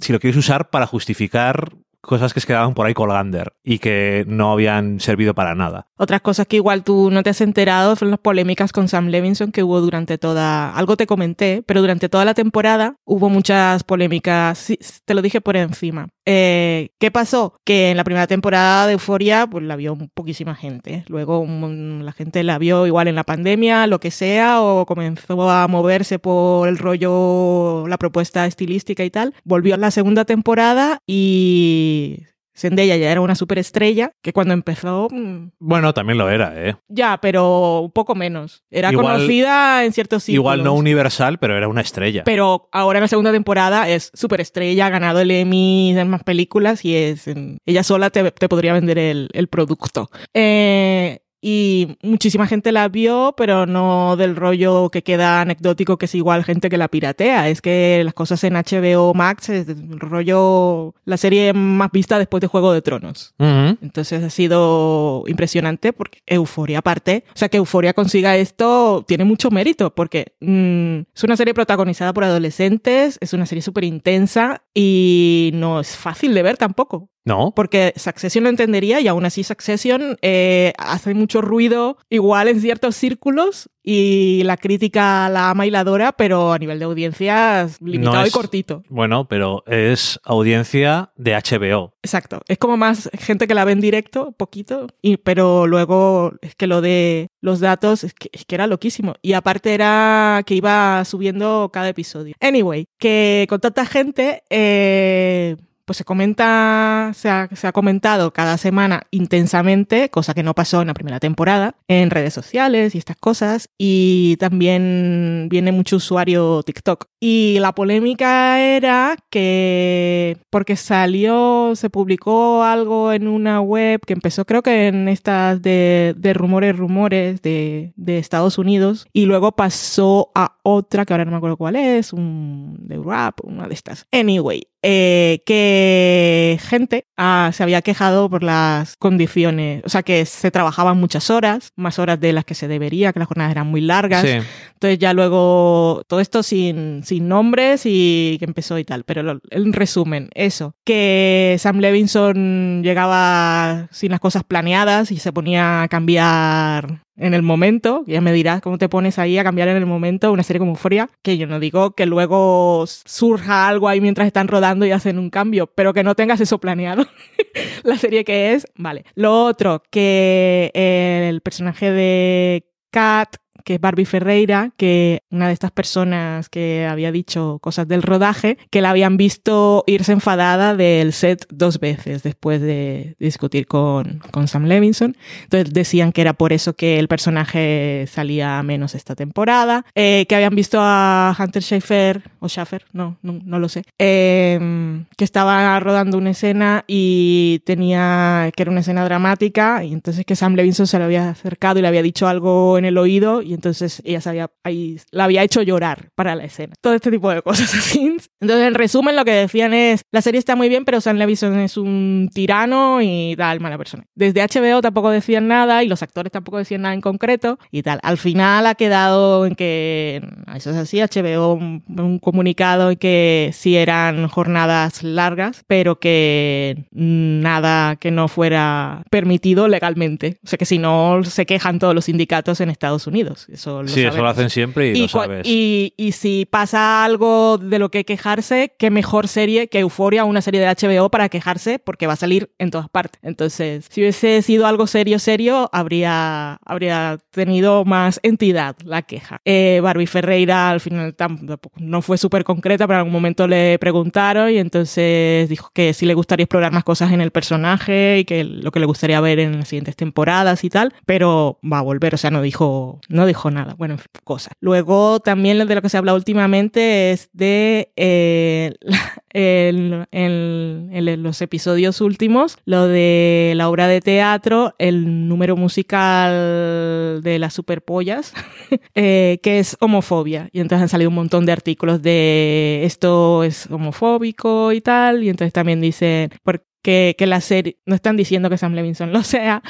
si 0.00 0.12
lo 0.12 0.20
quieres 0.20 0.36
usar, 0.38 0.70
para 0.70 0.86
justificar 0.86 1.72
cosas 2.00 2.32
que 2.32 2.40
se 2.40 2.46
quedaban 2.46 2.74
por 2.74 2.86
ahí 2.86 2.94
colgander 2.94 3.52
y 3.62 3.78
que 3.78 4.24
no 4.26 4.52
habían 4.52 5.00
servido 5.00 5.34
para 5.34 5.54
nada. 5.54 5.88
Otras 5.96 6.20
cosas 6.20 6.46
que 6.46 6.56
igual 6.56 6.84
tú 6.84 7.10
no 7.10 7.22
te 7.22 7.30
has 7.30 7.40
enterado 7.40 7.96
fueron 7.96 8.12
las 8.12 8.20
polémicas 8.20 8.72
con 8.72 8.88
Sam 8.88 9.08
Levinson 9.08 9.52
que 9.52 9.62
hubo 9.62 9.80
durante 9.80 10.18
toda, 10.18 10.70
algo 10.74 10.96
te 10.96 11.06
comenté, 11.06 11.62
pero 11.66 11.80
durante 11.80 12.08
toda 12.08 12.24
la 12.24 12.34
temporada 12.34 12.96
hubo 13.04 13.28
muchas 13.28 13.84
polémicas, 13.84 14.72
te 15.04 15.14
lo 15.14 15.22
dije 15.22 15.40
por 15.40 15.56
encima. 15.56 16.08
Eh, 16.30 16.90
¿Qué 16.98 17.10
pasó? 17.10 17.58
Que 17.64 17.90
en 17.90 17.96
la 17.96 18.04
primera 18.04 18.26
temporada 18.26 18.86
de 18.86 18.92
Euforia 18.92 19.46
pues 19.46 19.64
la 19.64 19.76
vio 19.76 19.96
poquísima 20.12 20.54
gente. 20.54 21.04
Luego 21.08 21.46
la 21.48 22.12
gente 22.12 22.42
la 22.42 22.58
vio 22.58 22.86
igual 22.86 23.08
en 23.08 23.14
la 23.14 23.24
pandemia, 23.24 23.86
lo 23.86 23.98
que 23.98 24.10
sea, 24.10 24.60
o 24.60 24.84
comenzó 24.84 25.48
a 25.48 25.66
moverse 25.68 26.18
por 26.18 26.68
el 26.68 26.76
rollo, 26.76 27.88
la 27.88 27.96
propuesta 27.96 28.44
estilística 28.44 29.04
y 29.04 29.10
tal. 29.10 29.32
Volvió 29.44 29.74
a 29.74 29.78
la 29.78 29.90
segunda 29.90 30.26
temporada 30.26 30.98
y 31.06 32.24
Zendaya 32.58 32.96
ya 32.96 33.10
era 33.12 33.20
una 33.20 33.34
superestrella 33.34 34.12
que 34.22 34.32
cuando 34.32 34.52
empezó 34.52 35.08
mm, 35.10 35.52
Bueno, 35.60 35.94
también 35.94 36.18
lo 36.18 36.28
era, 36.28 36.52
¿eh? 36.56 36.74
ya, 36.88 37.18
pero 37.22 37.80
un 37.80 37.92
poco 37.92 38.14
menos. 38.14 38.64
Era 38.70 38.90
Igual- 38.92 39.14
conocida 39.16 39.84
en 39.84 39.92
ciertos 39.92 40.24
círculos. 40.24 40.40
Igual 40.40 40.64
no 40.64 40.74
universal, 40.74 41.38
pero 41.38 41.56
era 41.56 41.68
una 41.68 41.80
estrella. 41.80 42.22
Pero 42.24 42.68
ahora 42.72 42.98
en 42.98 43.02
la 43.02 43.08
segunda 43.08 43.32
temporada 43.32 43.88
es 43.88 44.10
superestrella, 44.14 44.86
ha 44.86 44.90
ganado 44.90 45.20
el 45.20 45.30
Emmy 45.30 45.96
en 45.96 46.08
más 46.08 46.24
películas 46.24 46.84
y 46.84 46.94
es 46.96 47.28
en- 47.28 47.58
ella 47.64 47.82
sola 47.82 48.10
te, 48.10 48.30
te 48.32 48.48
podría 48.48 48.72
vender 48.72 48.98
el, 48.98 49.28
el 49.32 49.48
producto. 49.48 50.10
Eh, 50.34 51.20
y 51.40 51.96
muchísima 52.02 52.46
gente 52.46 52.72
la 52.72 52.88
vio, 52.88 53.34
pero 53.36 53.66
no 53.66 54.16
del 54.16 54.34
rollo 54.36 54.90
que 54.90 55.02
queda 55.02 55.40
anecdótico, 55.40 55.96
que 55.96 56.06
es 56.06 56.14
igual 56.14 56.44
gente 56.44 56.68
que 56.68 56.78
la 56.78 56.88
piratea. 56.88 57.48
Es 57.48 57.60
que 57.60 58.02
las 58.04 58.14
cosas 58.14 58.42
en 58.44 58.54
HBO 58.54 59.14
Max 59.14 59.48
es 59.48 59.68
el 59.68 60.00
rollo, 60.00 60.94
la 61.04 61.16
serie 61.16 61.52
más 61.52 61.90
vista 61.92 62.18
después 62.18 62.40
de 62.40 62.48
Juego 62.48 62.72
de 62.72 62.82
Tronos. 62.82 63.34
Entonces 63.38 64.22
ha 64.24 64.30
sido 64.30 65.24
impresionante 65.26 65.92
porque 65.92 66.20
Euforia 66.26 66.78
aparte, 66.78 67.24
o 67.34 67.38
sea 67.38 67.48
que 67.48 67.58
Euforia 67.58 67.92
consiga 67.92 68.36
esto 68.36 69.04
tiene 69.06 69.24
mucho 69.24 69.50
mérito 69.50 69.94
porque 69.94 70.34
mm, 70.40 71.00
es 71.14 71.24
una 71.24 71.36
serie 71.36 71.54
protagonizada 71.54 72.12
por 72.12 72.24
adolescentes, 72.24 73.18
es 73.20 73.32
una 73.32 73.46
serie 73.46 73.62
súper 73.62 73.84
intensa 73.84 74.62
y 74.74 75.50
no 75.54 75.80
es 75.80 75.96
fácil 75.96 76.34
de 76.34 76.42
ver 76.42 76.56
tampoco. 76.56 77.10
No, 77.28 77.52
Porque 77.54 77.92
Succession 77.96 78.44
lo 78.44 78.50
entendería 78.50 79.00
y 79.00 79.08
aún 79.08 79.26
así 79.26 79.44
Succession 79.44 80.16
eh, 80.22 80.72
hace 80.78 81.12
mucho 81.12 81.42
ruido 81.42 81.98
igual 82.08 82.48
en 82.48 82.60
ciertos 82.60 82.96
círculos 82.96 83.68
y 83.82 84.42
la 84.44 84.56
crítica 84.56 85.28
la 85.28 85.50
ama 85.50 85.66
y 85.66 85.70
la 85.70 85.80
adora, 85.80 86.12
pero 86.12 86.52
a 86.52 86.58
nivel 86.58 86.78
de 86.78 86.86
audiencias 86.86 87.80
limitado 87.82 88.20
No 88.20 88.26
y 88.26 88.30
cortito. 88.30 88.82
bueno, 88.88 89.26
pero 89.28 89.62
es 89.66 90.18
audiencia 90.24 91.10
de 91.16 91.32
HBO. 91.34 91.92
Exacto. 92.02 92.40
Es 92.48 92.58
como 92.58 92.76
más 92.76 93.10
gente 93.18 93.46
que 93.46 93.54
la 93.54 93.64
ve 93.64 93.72
en 93.72 93.80
directo, 93.80 94.32
poquito, 94.32 94.86
y, 95.02 95.18
pero 95.18 95.66
luego 95.66 96.32
es 96.42 96.54
que 96.54 96.66
lo 96.66 96.80
de 96.80 97.28
los 97.40 97.60
datos 97.60 98.04
es 98.04 98.14
que, 98.14 98.30
es 98.32 98.44
que 98.44 98.54
era 98.54 98.66
loquísimo. 98.66 99.14
Y 99.22 99.34
aparte 99.34 99.74
era 99.74 100.42
que 100.46 100.54
iba 100.54 101.04
subiendo 101.04 101.70
cada 101.72 101.88
episodio. 101.88 102.34
Anyway, 102.40 102.86
que 102.98 103.46
con 103.48 103.60
tanta 103.60 103.86
gente, 103.86 104.42
eh, 104.50 105.56
pues 105.88 105.96
se 105.96 106.04
comenta, 106.04 107.12
se 107.14 107.30
ha, 107.30 107.48
se 107.50 107.66
ha 107.66 107.72
comentado 107.72 108.30
cada 108.30 108.58
semana 108.58 109.04
intensamente, 109.10 110.10
cosa 110.10 110.34
que 110.34 110.42
no 110.42 110.54
pasó 110.54 110.82
en 110.82 110.88
la 110.88 110.94
primera 110.94 111.18
temporada, 111.18 111.76
en 111.88 112.10
redes 112.10 112.34
sociales 112.34 112.94
y 112.94 112.98
estas 112.98 113.16
cosas. 113.16 113.70
Y 113.78 114.36
también 114.36 115.48
viene 115.50 115.72
mucho 115.72 115.96
usuario 115.96 116.62
TikTok. 116.62 117.06
Y 117.20 117.56
la 117.60 117.74
polémica 117.74 118.60
era 118.60 119.16
que 119.30 120.36
porque 120.50 120.76
salió, 120.76 121.72
se 121.74 121.88
publicó 121.88 122.62
algo 122.62 123.14
en 123.14 123.26
una 123.26 123.62
web 123.62 124.02
que 124.06 124.12
empezó 124.12 124.44
creo 124.44 124.62
que 124.62 124.88
en 124.88 125.08
estas 125.08 125.62
de, 125.62 126.14
de 126.18 126.34
rumores, 126.34 126.76
rumores 126.76 127.40
de, 127.40 127.92
Estados 128.06 128.58
Unidos 128.58 129.06
y 129.12 129.26
luego 129.26 129.52
pasó 129.52 130.30
a 130.34 130.58
otra 130.62 131.04
que 131.04 131.12
ahora 131.14 131.24
no 131.24 131.30
me 131.30 131.36
acuerdo 131.38 131.56
cuál 131.56 131.76
es, 131.76 132.12
un 132.12 132.76
de 132.80 132.96
rap, 132.96 133.38
una 133.44 133.68
de 133.68 133.74
estas. 133.74 134.06
Anyway, 134.12 134.66
eh, 134.82 135.42
que 135.44 136.58
gente 136.60 137.06
ah, 137.16 137.50
se 137.52 137.62
había 137.64 137.82
quejado 137.82 138.30
por 138.30 138.44
las 138.44 138.96
condiciones, 138.96 139.82
o 139.84 139.88
sea 139.88 140.02
que 140.02 140.24
se 140.24 140.50
trabajaban 140.50 140.98
muchas 140.98 141.30
horas, 141.30 141.72
más 141.74 141.98
horas 141.98 142.20
de 142.20 142.32
las 142.32 142.44
que 142.44 142.54
se 142.54 142.68
debería, 142.68 143.12
que 143.12 143.18
las 143.18 143.28
jornadas 143.28 143.50
eran 143.52 143.66
muy 143.66 143.80
largas. 143.80 144.22
Sí. 144.22 144.38
Entonces 144.74 144.98
ya 145.00 145.12
luego 145.12 146.02
todo 146.06 146.20
esto 146.20 146.44
sin, 146.44 147.02
sin 147.04 147.26
nombres 147.26 147.82
y 147.84 148.36
que 148.38 148.44
empezó 148.44 148.78
y 148.78 148.84
tal. 148.84 149.02
Pero 149.02 149.40
en 149.50 149.72
resumen, 149.72 150.30
eso, 150.34 150.74
que 150.84 151.56
Sam 151.58 151.78
Levinson 151.78 152.82
llegaba 152.84 153.88
sin 153.90 154.12
las 154.12 154.20
cosas 154.20 154.44
planeadas 154.44 155.10
y 155.10 155.18
se 155.18 155.32
ponía 155.32 155.82
a 155.82 155.88
cambiar 155.88 157.02
en 157.18 157.34
el 157.34 157.42
momento. 157.42 158.04
Ya 158.06 158.20
me 158.20 158.32
dirás 158.32 158.60
cómo 158.60 158.78
te 158.78 158.88
pones 158.88 159.18
ahí 159.18 159.38
a 159.38 159.44
cambiar 159.44 159.68
en 159.68 159.76
el 159.76 159.86
momento 159.86 160.32
una 160.32 160.42
serie 160.42 160.60
como 160.60 160.72
Euphoria, 160.72 161.08
que 161.22 161.36
yo 161.36 161.46
no 161.46 161.60
digo 161.60 161.92
que 161.92 162.06
luego 162.06 162.84
surja 162.86 163.68
algo 163.68 163.88
ahí 163.88 164.00
mientras 164.00 164.26
están 164.26 164.48
rodando 164.48 164.86
y 164.86 164.92
hacen 164.92 165.18
un 165.18 165.30
cambio, 165.30 165.66
pero 165.66 165.92
que 165.92 166.04
no 166.04 166.14
tengas 166.14 166.40
eso 166.40 166.58
planeado. 166.58 167.06
La 167.82 167.96
serie 167.96 168.24
que 168.24 168.52
es, 168.52 168.66
vale. 168.76 169.04
Lo 169.14 169.44
otro, 169.44 169.82
que 169.90 170.70
el 170.74 171.40
personaje 171.40 171.90
de 171.90 172.64
Kat 172.90 173.36
que 173.68 173.74
es 173.74 173.80
Barbie 173.82 174.06
Ferreira, 174.06 174.70
que 174.78 175.24
una 175.30 175.48
de 175.48 175.52
estas 175.52 175.70
personas 175.70 176.48
que 176.48 176.86
había 176.86 177.12
dicho 177.12 177.58
cosas 177.60 177.86
del 177.86 178.00
rodaje, 178.00 178.56
que 178.70 178.80
la 178.80 178.88
habían 178.88 179.18
visto 179.18 179.84
irse 179.86 180.12
enfadada 180.12 180.74
del 180.74 181.12
set 181.12 181.44
dos 181.50 181.78
veces 181.78 182.22
después 182.22 182.62
de 182.62 183.14
discutir 183.18 183.66
con, 183.66 184.22
con 184.30 184.48
Sam 184.48 184.64
Levinson. 184.64 185.18
Entonces 185.42 185.74
decían 185.74 186.12
que 186.12 186.22
era 186.22 186.32
por 186.32 186.54
eso 186.54 186.76
que 186.76 186.98
el 186.98 187.08
personaje 187.08 188.06
salía 188.10 188.62
menos 188.62 188.94
esta 188.94 189.14
temporada, 189.14 189.84
eh, 189.94 190.24
que 190.26 190.34
habían 190.34 190.54
visto 190.54 190.78
a 190.80 191.36
Hunter 191.38 191.62
Schafer, 191.62 192.22
o 192.40 192.48
Schaffer, 192.48 192.86
no, 192.94 193.18
no, 193.20 193.38
no 193.44 193.58
lo 193.58 193.68
sé, 193.68 193.82
eh, 193.98 195.04
que 195.18 195.24
estaba 195.24 195.78
rodando 195.78 196.16
una 196.16 196.30
escena 196.30 196.86
y 196.86 197.60
tenía, 197.66 198.50
que 198.56 198.62
era 198.62 198.70
una 198.70 198.80
escena 198.80 199.04
dramática, 199.04 199.84
y 199.84 199.92
entonces 199.92 200.24
que 200.24 200.36
Sam 200.36 200.54
Levinson 200.54 200.86
se 200.86 200.96
le 200.96 201.04
había 201.04 201.28
acercado 201.28 201.78
y 201.78 201.82
le 201.82 201.88
había 201.88 202.02
dicho 202.02 202.26
algo 202.28 202.78
en 202.78 202.86
el 202.86 202.96
oído, 202.96 203.42
y 203.42 203.57
entonces 203.58 204.00
ella 204.04 204.20
sabía, 204.20 204.48
ahí, 204.62 205.00
la 205.10 205.24
había 205.24 205.42
hecho 205.42 205.62
llorar 205.62 206.10
para 206.14 206.36
la 206.36 206.44
escena. 206.44 206.74
Todo 206.80 206.94
este 206.94 207.10
tipo 207.10 207.28
de 207.28 207.42
cosas 207.42 207.74
así. 207.74 208.16
Entonces, 208.40 208.68
en 208.68 208.74
resumen, 208.74 209.16
lo 209.16 209.24
que 209.24 209.32
decían 209.32 209.74
es, 209.74 210.02
la 210.12 210.22
serie 210.22 210.38
está 210.38 210.54
muy 210.54 210.68
bien, 210.68 210.84
pero 210.84 211.00
Sam 211.00 211.16
Levinson 211.16 211.58
es 211.58 211.76
un 211.76 212.30
tirano 212.32 213.02
y 213.02 213.34
tal, 213.36 213.58
mala 213.58 213.76
persona. 213.76 214.04
Desde 214.14 214.42
HBO 214.44 214.80
tampoco 214.80 215.10
decían 215.10 215.48
nada 215.48 215.82
y 215.82 215.88
los 215.88 216.04
actores 216.04 216.30
tampoco 216.30 216.58
decían 216.58 216.82
nada 216.82 216.94
en 216.94 217.00
concreto 217.00 217.58
y 217.72 217.82
tal. 217.82 217.98
Al 218.04 218.16
final 218.16 218.64
ha 218.64 218.76
quedado 218.76 219.44
en 219.44 219.56
que, 219.56 220.22
eso 220.54 220.70
es 220.70 220.76
así, 220.76 221.00
HBO 221.00 221.54
un, 221.54 221.82
un 221.88 222.20
comunicado 222.20 222.92
en 222.92 222.96
que 222.96 223.50
sí 223.54 223.76
eran 223.76 224.28
jornadas 224.28 225.02
largas, 225.02 225.64
pero 225.66 225.98
que 225.98 226.86
nada 226.92 227.96
que 227.96 228.12
no 228.12 228.28
fuera 228.28 229.02
permitido 229.10 229.66
legalmente. 229.66 230.38
O 230.44 230.46
sea 230.46 230.58
que 230.58 230.64
si 230.64 230.78
no, 230.78 231.24
se 231.24 231.44
quejan 231.44 231.80
todos 231.80 231.96
los 231.96 232.04
sindicatos 232.04 232.60
en 232.60 232.70
Estados 232.70 233.08
Unidos. 233.08 233.37
Eso 233.48 233.82
lo 233.82 233.88
Sí, 233.88 234.02
eso 234.04 234.18
lo 234.22 234.28
hacen 234.28 234.50
siempre 234.50 234.88
y, 234.88 235.02
lo 235.02 235.08
sabes. 235.08 235.46
y- 235.46 235.92
y 235.96 236.12
si 236.12 236.46
pasa 236.46 237.04
algo 237.04 237.58
de 237.58 237.78
lo 237.78 237.90
que 237.90 238.04
quejarse, 238.04 238.74
qué 238.78 238.90
mejor 238.90 239.28
serie 239.28 239.68
que 239.68 239.80
Euforia, 239.80 240.24
una 240.24 240.40
serie 240.40 240.60
de 240.60 240.66
HBO 240.68 241.10
para 241.10 241.28
quejarse, 241.28 241.78
porque 241.78 242.06
va 242.06 242.14
a 242.14 242.16
salir 242.16 242.50
en 242.58 242.70
todas 242.70 242.88
partes. 242.88 243.20
Entonces, 243.22 243.86
si 243.90 244.00
hubiese 244.00 244.42
sido 244.42 244.66
algo 244.66 244.86
serio, 244.86 245.18
serio, 245.18 245.68
habría, 245.72 246.58
habría 246.64 247.18
tenido 247.30 247.84
más 247.84 248.20
entidad 248.22 248.76
la 248.84 249.02
queja. 249.02 249.40
Eh, 249.44 249.80
Barbie 249.82 250.06
Ferreira 250.06 250.70
al 250.70 250.80
final 250.80 251.14
tampoco, 251.14 251.70
no 251.78 252.02
fue 252.02 252.16
súper 252.18 252.44
concreta, 252.44 252.86
pero 252.86 252.96
en 252.96 253.00
algún 253.00 253.12
momento 253.12 253.46
le 253.46 253.78
preguntaron 253.78 254.50
y 254.50 254.58
entonces 254.58 255.48
dijo 255.48 255.70
que 255.74 255.92
sí 255.94 256.06
le 256.06 256.14
gustaría 256.14 256.44
explorar 256.44 256.72
más 256.72 256.84
cosas 256.84 257.12
en 257.12 257.20
el 257.20 257.30
personaje 257.30 258.18
y 258.20 258.24
que 258.24 258.44
lo 258.44 258.70
que 258.70 258.80
le 258.80 258.86
gustaría 258.86 259.20
ver 259.20 259.38
en 259.38 259.58
las 259.58 259.68
siguientes 259.68 259.96
temporadas 259.96 260.64
y 260.64 260.70
tal, 260.70 260.94
pero 261.06 261.58
va 261.64 261.78
a 261.78 261.82
volver, 261.82 262.14
o 262.14 262.18
sea, 262.18 262.30
no 262.30 262.42
dijo, 262.42 263.00
no 263.08 263.26
dijo 263.28 263.50
nada, 263.50 263.74
bueno, 263.78 263.94
en 263.94 264.00
cosas. 264.24 264.52
Luego 264.60 265.20
también 265.20 265.58
de 265.66 265.74
lo 265.74 265.82
que 265.82 265.88
se 265.88 265.96
habla 265.98 266.14
últimamente 266.14 267.12
es 267.12 267.30
de 267.32 267.92
eh, 267.96 268.74
el- 269.32 270.06
el- 270.10 270.88
en 270.92 271.22
los 271.22 271.40
episodios 271.42 272.00
últimos, 272.00 272.58
lo 272.64 272.86
de 272.88 273.52
la 273.56 273.68
obra 273.68 273.86
de 273.88 274.00
teatro, 274.00 274.74
el 274.78 275.28
número 275.28 275.56
musical 275.56 277.22
de 277.22 277.38
las 277.38 277.54
superpollas, 277.54 278.32
eh, 278.94 279.38
que 279.42 279.58
es 279.58 279.76
homofobia. 279.80 280.48
Y 280.52 280.60
entonces 280.60 280.82
han 280.82 280.88
salido 280.88 281.10
un 281.10 281.16
montón 281.16 281.46
de 281.46 281.52
artículos 281.52 282.02
de 282.02 282.80
esto 282.84 283.44
es 283.44 283.68
homofóbico 283.70 284.72
y 284.72 284.80
tal. 284.80 285.22
Y 285.24 285.28
entonces 285.28 285.52
también 285.52 285.80
dicen 285.80 286.30
porque, 286.42 286.64
que 286.82 287.14
la 287.26 287.40
serie, 287.40 287.78
no 287.86 287.94
están 287.94 288.16
diciendo 288.16 288.50
que 288.50 288.58
Sam 288.58 288.74
Levinson 288.74 289.12
lo 289.12 289.22
sea, 289.22 289.62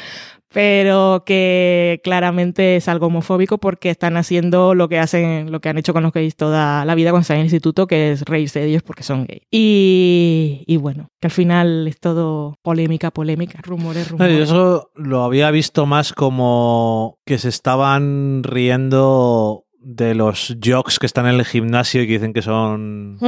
pero 0.52 1.24
que 1.26 2.00
claramente 2.02 2.76
es 2.76 2.88
algo 2.88 3.06
homofóbico 3.06 3.58
porque 3.58 3.90
están 3.90 4.16
haciendo 4.16 4.74
lo 4.74 4.88
que 4.88 4.98
hacen, 4.98 5.52
lo 5.52 5.60
que 5.60 5.68
han 5.68 5.78
hecho 5.78 5.92
con 5.92 6.02
los 6.02 6.12
gays 6.12 6.36
toda 6.36 6.84
la 6.84 6.94
vida 6.94 7.10
cuando 7.10 7.22
están 7.22 7.36
en 7.36 7.42
el 7.42 7.46
instituto, 7.46 7.86
que 7.86 8.12
es 8.12 8.22
reírse 8.22 8.60
de 8.60 8.66
ellos 8.66 8.82
porque 8.82 9.02
son 9.02 9.26
gays. 9.26 9.42
Y, 9.50 10.64
y 10.66 10.76
bueno, 10.78 11.08
que 11.20 11.26
al 11.26 11.32
final 11.32 11.86
es 11.86 12.00
todo 12.00 12.56
polémica, 12.62 13.10
polémica, 13.10 13.60
rumores, 13.62 14.10
rumores. 14.10 14.36
yo 14.36 14.44
eso 14.44 14.90
lo 14.94 15.22
había 15.22 15.50
visto 15.50 15.86
más 15.86 16.12
como 16.12 17.18
que 17.26 17.38
se 17.38 17.50
estaban 17.50 18.42
riendo 18.42 19.64
de 19.88 20.14
los 20.14 20.54
jocks 20.62 20.98
que 20.98 21.06
están 21.06 21.26
en 21.26 21.36
el 21.36 21.46
gimnasio 21.46 22.02
y 22.02 22.06
que 22.06 22.12
dicen 22.12 22.34
que 22.34 22.42
son 22.42 23.18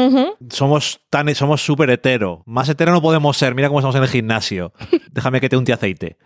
somos 0.50 1.00
tan 1.08 1.34
somos 1.34 1.64
súper 1.64 1.88
hetero. 1.88 2.42
Más 2.44 2.68
hetero 2.68 2.92
no 2.92 3.00
podemos 3.00 3.36
ser. 3.38 3.54
Mira 3.54 3.68
cómo 3.68 3.80
estamos 3.80 3.96
en 3.96 4.02
el 4.02 4.08
gimnasio. 4.08 4.74
Déjame 5.10 5.40
que 5.40 5.48
te 5.48 5.56
unte 5.56 5.72
aceite. 5.72 6.18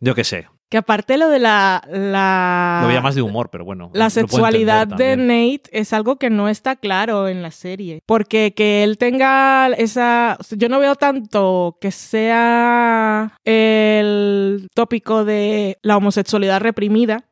Yo 0.00 0.14
qué 0.14 0.24
sé. 0.24 0.48
Que 0.68 0.78
aparte 0.78 1.16
lo 1.16 1.28
de 1.28 1.38
la... 1.38 1.82
la... 1.90 2.80
Lo 2.82 2.88
veía 2.88 3.00
más 3.00 3.14
de 3.14 3.22
humor, 3.22 3.48
pero 3.50 3.64
bueno. 3.64 3.90
La 3.94 4.10
sexualidad 4.10 4.86
de. 4.86 5.16
Nate 5.16 5.70
es 5.72 5.92
algo 5.92 6.16
que 6.16 6.30
no 6.30 6.48
está 6.48 6.76
claro 6.76 7.28
en 7.28 7.42
la 7.42 7.50
serie. 7.50 8.02
Porque 8.06 8.52
que 8.54 8.82
él 8.82 8.98
tenga 8.98 9.68
esa... 9.68 10.36
Yo 10.50 10.68
no 10.68 10.78
veo 10.78 10.96
tanto 10.96 11.78
que 11.80 11.90
sea 11.90 13.38
el 13.44 14.68
tópico 14.74 15.24
de 15.24 15.78
la 15.82 15.96
homosexualidad 15.96 16.60
reprimida. 16.60 17.24